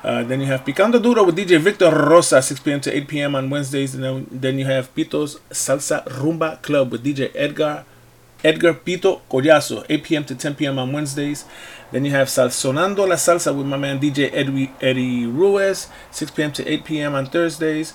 Uh, 0.02 0.24
then 0.24 0.40
you 0.40 0.46
have 0.46 0.64
Picando 0.64 1.00
Duro 1.00 1.22
with 1.24 1.36
DJ 1.36 1.60
Victor 1.60 1.90
Rosa, 1.90 2.42
6 2.42 2.60
p.m. 2.60 2.80
to 2.80 2.96
8 2.96 3.08
p.m. 3.08 3.34
on 3.36 3.48
Wednesdays. 3.48 3.94
And 3.94 4.02
then, 4.02 4.26
then 4.30 4.58
you 4.58 4.64
have 4.64 4.92
Pito's 4.94 5.38
Salsa 5.50 6.04
Rumba 6.08 6.60
Club 6.60 6.90
with 6.90 7.04
DJ 7.04 7.30
Edgar 7.34 7.84
Edgar 8.44 8.74
Pito 8.74 9.20
Collazo, 9.30 9.86
8 9.88 10.02
p.m. 10.02 10.24
to 10.24 10.34
10 10.34 10.56
p.m. 10.56 10.78
on 10.78 10.92
Wednesdays. 10.92 11.44
Then 11.92 12.04
you 12.04 12.10
have 12.10 12.28
Salsonando 12.28 13.06
la 13.06 13.14
Salsa 13.14 13.56
with 13.56 13.66
my 13.66 13.76
man 13.76 14.00
DJ 14.00 14.30
Eddie, 14.32 14.72
Eddie 14.80 15.26
Ruiz, 15.26 15.88
6 16.10 16.30
p.m. 16.32 16.52
to 16.52 16.66
8 16.66 16.84
p.m. 16.84 17.14
on 17.14 17.26
Thursdays. 17.26 17.94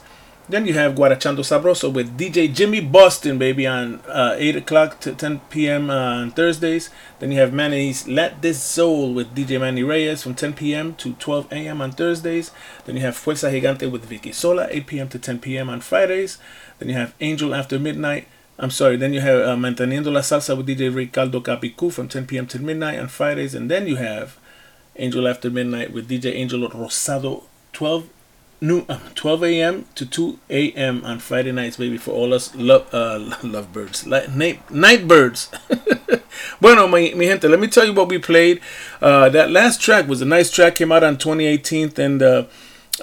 Then 0.49 0.65
you 0.65 0.73
have 0.75 0.95
Guarachando 0.95 1.43
Sabroso 1.43 1.91
with 1.91 2.17
DJ 2.17 2.53
Jimmy 2.53 2.79
Boston, 2.79 3.37
baby, 3.37 3.67
on 3.67 3.99
uh, 4.07 4.35
8 4.37 4.55
o'clock 4.55 5.01
to 5.01 5.11
10 5.11 5.41
p.m. 5.49 5.89
on 5.89 6.31
Thursdays. 6.31 6.89
Then 7.19 7.33
you 7.33 7.39
have 7.41 7.51
Manny's 7.51 8.07
Let 8.07 8.41
This 8.41 8.63
Soul 8.63 9.13
with 9.13 9.35
DJ 9.35 9.59
Manny 9.59 9.83
Reyes 9.83 10.23
from 10.23 10.35
10 10.35 10.53
p.m. 10.53 10.95
to 10.95 11.13
12 11.15 11.51
a.m. 11.51 11.81
on 11.81 11.91
Thursdays. 11.91 12.51
Then 12.85 12.95
you 12.95 13.01
have 13.01 13.15
Fuerza 13.15 13.51
Gigante 13.51 13.91
with 13.91 14.05
Vicky 14.05 14.31
Sola, 14.31 14.67
8 14.71 14.87
p.m. 14.87 15.09
to 15.09 15.19
10 15.19 15.39
p.m. 15.39 15.69
on 15.69 15.81
Fridays. 15.81 16.37
Then 16.79 16.87
you 16.87 16.95
have 16.95 17.13
Angel 17.19 17.53
After 17.53 17.77
Midnight. 17.77 18.29
I'm 18.57 18.71
sorry, 18.71 18.95
then 18.95 19.13
you 19.13 19.19
have 19.19 19.41
uh, 19.41 19.55
Manteniendo 19.57 20.13
la 20.13 20.21
Salsa 20.21 20.55
with 20.55 20.67
DJ 20.67 20.95
Ricardo 20.95 21.41
Capicu 21.41 21.91
from 21.91 22.07
10 22.07 22.25
p.m. 22.25 22.47
to 22.47 22.59
midnight 22.59 22.97
on 22.99 23.09
Fridays. 23.09 23.53
And 23.53 23.69
then 23.69 23.85
you 23.85 23.97
have 23.97 24.37
Angel 24.95 25.27
After 25.27 25.49
Midnight 25.49 25.91
with 25.91 26.09
DJ 26.09 26.35
Angel 26.35 26.67
Rosado, 26.69 27.43
12 27.73 28.09
new 28.61 28.85
uh, 28.89 28.99
12 29.15 29.43
a.m. 29.43 29.85
to 29.95 30.05
2 30.05 30.39
a.m. 30.49 31.03
on 31.05 31.19
Friday 31.19 31.51
nights, 31.51 31.77
baby, 31.77 31.97
for 31.97 32.11
all 32.11 32.33
us 32.33 32.53
love 32.55 32.87
uh, 32.93 33.19
lovebirds, 33.43 34.07
like 34.07 34.29
night 34.33 34.69
night 34.71 35.07
birds. 35.07 35.49
bueno, 36.61 36.87
mi, 36.87 37.13
mi 37.13 37.25
gente, 37.25 37.47
let 37.47 37.59
me 37.59 37.67
tell 37.67 37.85
you 37.85 37.93
what 37.93 38.09
we 38.09 38.17
played. 38.17 38.61
Uh, 39.01 39.29
that 39.29 39.51
last 39.51 39.81
track 39.81 40.07
was 40.07 40.21
a 40.21 40.25
nice 40.25 40.51
track, 40.51 40.75
came 40.75 40.91
out 40.91 41.03
on 41.03 41.17
2018, 41.17 41.93
and 41.97 42.21
uh, 42.21 42.45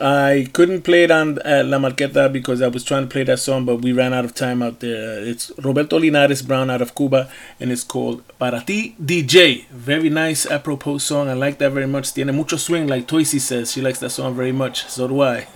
I 0.00 0.48
couldn't 0.52 0.82
play 0.82 1.05
it 1.05 1.10
on 1.10 1.39
uh, 1.39 1.62
La 1.64 1.78
Marqueta 1.78 2.32
because 2.32 2.60
I 2.60 2.68
was 2.68 2.82
trying 2.82 3.05
to 3.05 3.08
play 3.08 3.23
that 3.24 3.39
song, 3.39 3.64
but 3.64 3.76
we 3.76 3.92
ran 3.92 4.12
out 4.12 4.24
of 4.24 4.34
time 4.34 4.62
out 4.62 4.81
there. 4.81 5.23
It's 5.24 5.52
Roberto 5.58 5.98
Linares 5.98 6.42
Brown 6.42 6.68
out 6.68 6.82
of 6.82 6.94
Cuba, 6.94 7.31
and 7.60 7.70
it's 7.70 7.84
called 7.84 8.23
Para 8.39 8.62
Ti 8.66 8.97
DJ. 9.00 9.66
Very 9.68 10.10
nice, 10.10 10.47
apropos 10.47 10.98
song. 10.98 11.28
I 11.28 11.34
like 11.34 11.58
that 11.58 11.70
very 11.70 11.86
much. 11.86 12.12
Tiene 12.12 12.34
mucho 12.34 12.56
swing, 12.56 12.89
like 12.89 13.06
Toysy 13.06 13.39
says. 13.39 13.73
She 13.73 13.81
likes 13.81 14.00
that 14.00 14.10
song 14.10 14.34
very 14.34 14.52
much. 14.52 14.86
So 14.89 15.06
do 15.06 15.23
I. 15.23 15.47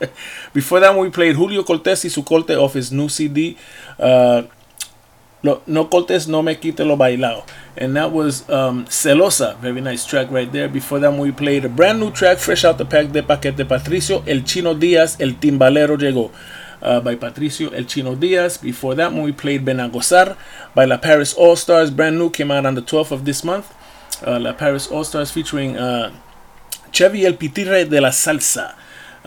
Before 0.52 0.78
that, 0.78 0.96
we 0.96 1.10
played 1.10 1.34
Julio 1.34 1.64
Cortés 1.64 2.04
y 2.04 2.10
su 2.10 2.22
corte 2.22 2.50
off 2.50 2.74
his 2.74 2.92
new 2.92 3.08
CD. 3.08 3.56
Uh, 3.98 4.42
no, 5.42 5.60
no 5.66 5.88
Cortés, 5.88 6.26
no 6.28 6.42
me 6.42 6.56
quite 6.56 6.80
lo 6.80 6.96
bailao. 6.96 7.44
And 7.76 7.96
that 7.96 8.10
was 8.10 8.48
um, 8.50 8.86
Celosa. 8.86 9.56
Very 9.58 9.80
nice 9.80 10.04
track 10.04 10.30
right 10.30 10.50
there. 10.50 10.68
Before 10.68 10.98
that, 10.98 11.12
we 11.12 11.30
played 11.30 11.64
a 11.64 11.68
brand 11.68 12.00
new 12.00 12.10
track, 12.10 12.38
fresh 12.38 12.64
out 12.64 12.78
the 12.78 12.84
pack 12.84 13.12
de 13.12 13.22
Paquete 13.22 13.68
Patricio, 13.68 14.22
El 14.26 14.40
Chino 14.42 14.74
Díaz, 14.74 15.20
El 15.20 15.34
Timbalero 15.34 15.96
Llegó. 15.96 16.30
Uh, 16.80 17.00
by 17.00 17.16
Patricio 17.16 17.70
El 17.70 17.84
Chino 17.86 18.14
Diaz. 18.14 18.56
Before 18.56 18.94
that 18.94 19.12
we 19.12 19.32
played 19.32 19.64
Ven 19.64 19.80
a 19.80 19.88
Gozar 19.88 20.36
by 20.76 20.84
La 20.84 20.96
Paris 20.96 21.34
All 21.34 21.56
Stars. 21.56 21.90
Brand 21.90 22.16
new, 22.16 22.30
came 22.30 22.52
out 22.52 22.66
on 22.66 22.76
the 22.76 22.82
12th 22.82 23.10
of 23.10 23.24
this 23.24 23.42
month. 23.42 23.74
Uh, 24.24 24.38
La 24.38 24.52
Paris 24.52 24.86
All 24.86 25.02
Stars 25.02 25.32
featuring 25.32 25.76
uh, 25.76 26.12
Chevy 26.92 27.26
El 27.26 27.34
Pitirre 27.34 27.84
de 27.84 28.00
la 28.00 28.10
Salsa. 28.10 28.74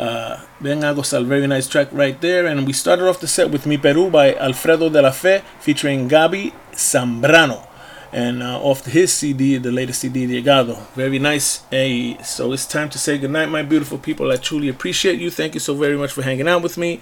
Uh, 0.02 0.40
a 0.64 1.24
very 1.24 1.46
nice 1.46 1.68
track 1.68 1.88
right 1.92 2.20
there. 2.22 2.48
And 2.48 2.66
we 2.66 2.74
started 2.74 3.08
off 3.08 3.20
the 3.20 3.28
set 3.28 3.52
with 3.52 3.68
Mi 3.68 3.78
Peru 3.78 4.10
by 4.10 4.34
Alfredo 4.34 4.90
de 4.90 5.00
la 5.00 5.12
Fe 5.12 5.44
featuring 5.60 6.10
Gabi 6.10 6.52
Zambrano. 6.72 7.68
And 8.12 8.42
uh, 8.42 8.60
off 8.60 8.86
his 8.86 9.14
CD, 9.14 9.58
the 9.58 9.72
latest 9.72 10.02
CD, 10.02 10.26
Llegado. 10.26 10.74
Very 10.96 11.20
nice. 11.20 11.64
Hey, 11.70 12.18
so 12.24 12.52
it's 12.52 12.66
time 12.66 12.90
to 12.90 12.98
say 12.98 13.20
goodnight, 13.20 13.50
my 13.50 13.62
beautiful 13.62 14.00
people. 14.00 14.32
I 14.32 14.38
truly 14.38 14.70
appreciate 14.70 15.20
you. 15.20 15.30
Thank 15.30 15.54
you 15.54 15.60
so 15.60 15.76
very 15.76 15.96
much 15.96 16.12
for 16.12 16.24
hanging 16.24 16.48
out 16.48 16.64
with 16.64 16.78
me. 16.80 17.00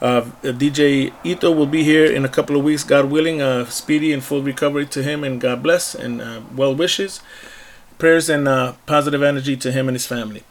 Uh, 0.00 0.22
DJ 0.42 1.12
Ito 1.22 1.52
will 1.52 1.66
be 1.66 1.84
here 1.84 2.06
in 2.06 2.24
a 2.24 2.28
couple 2.28 2.56
of 2.56 2.64
weeks, 2.64 2.82
God 2.82 3.10
willing. 3.10 3.42
Uh, 3.42 3.66
speedy 3.66 4.10
and 4.12 4.24
full 4.24 4.42
recovery 4.42 4.86
to 4.86 5.02
him, 5.02 5.22
and 5.22 5.38
God 5.40 5.62
bless 5.62 5.94
and 5.94 6.20
uh, 6.20 6.40
well 6.56 6.74
wishes, 6.74 7.20
prayers, 7.98 8.28
and 8.28 8.48
uh, 8.48 8.72
positive 8.86 9.22
energy 9.22 9.56
to 9.58 9.70
him 9.70 9.86
and 9.86 9.94
his 9.94 10.06
family. 10.06 10.42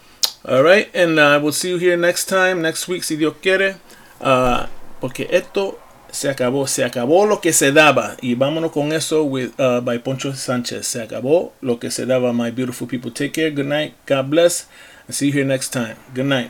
All 0.48 0.64
right, 0.64 0.90
and 0.96 1.20
uh, 1.20 1.42
we'll 1.44 1.52
see 1.52 1.72
you 1.72 1.78
here 1.78 1.98
next 1.98 2.30
time, 2.30 2.62
next 2.62 2.88
week, 2.88 3.04
si 3.04 3.18
Dios 3.18 3.36
quiere. 3.42 3.76
Uh, 4.22 4.68
porque 5.02 5.28
esto 5.30 5.78
se 6.10 6.30
acabó, 6.30 6.70
se 6.70 6.86
acabó 6.86 7.28
lo 7.28 7.42
que 7.42 7.52
se 7.52 7.74
daba. 7.74 8.16
Y 8.22 8.36
vámonos 8.36 8.72
con 8.72 8.94
eso 8.94 9.26
with, 9.26 9.52
uh, 9.60 9.82
by 9.82 9.98
Poncho 10.00 10.34
Sanchez. 10.34 10.88
Se 10.88 11.02
acabó 11.02 11.52
lo 11.60 11.80
que 11.80 11.92
se 11.92 12.06
daba, 12.06 12.32
my 12.32 12.50
beautiful 12.50 12.88
people. 12.88 13.12
Take 13.12 13.34
care, 13.34 13.52
good 13.52 13.66
night, 13.66 13.96
God 14.06 14.30
bless, 14.30 14.68
and 15.06 15.14
see 15.14 15.28
you 15.28 15.34
here 15.34 15.46
next 15.46 15.74
time. 15.74 15.98
Good 16.14 16.28
night. 16.28 16.50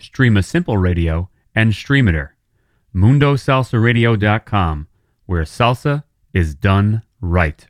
Streema 0.00 0.44
Simple 0.44 0.76
Radio, 0.76 1.30
and 1.54 1.72
Streamiter. 1.72 2.30
MundoSalsaRadio.com, 2.94 4.86
where 5.26 5.42
salsa 5.42 6.04
is 6.32 6.54
done 6.54 7.02
right. 7.20 7.66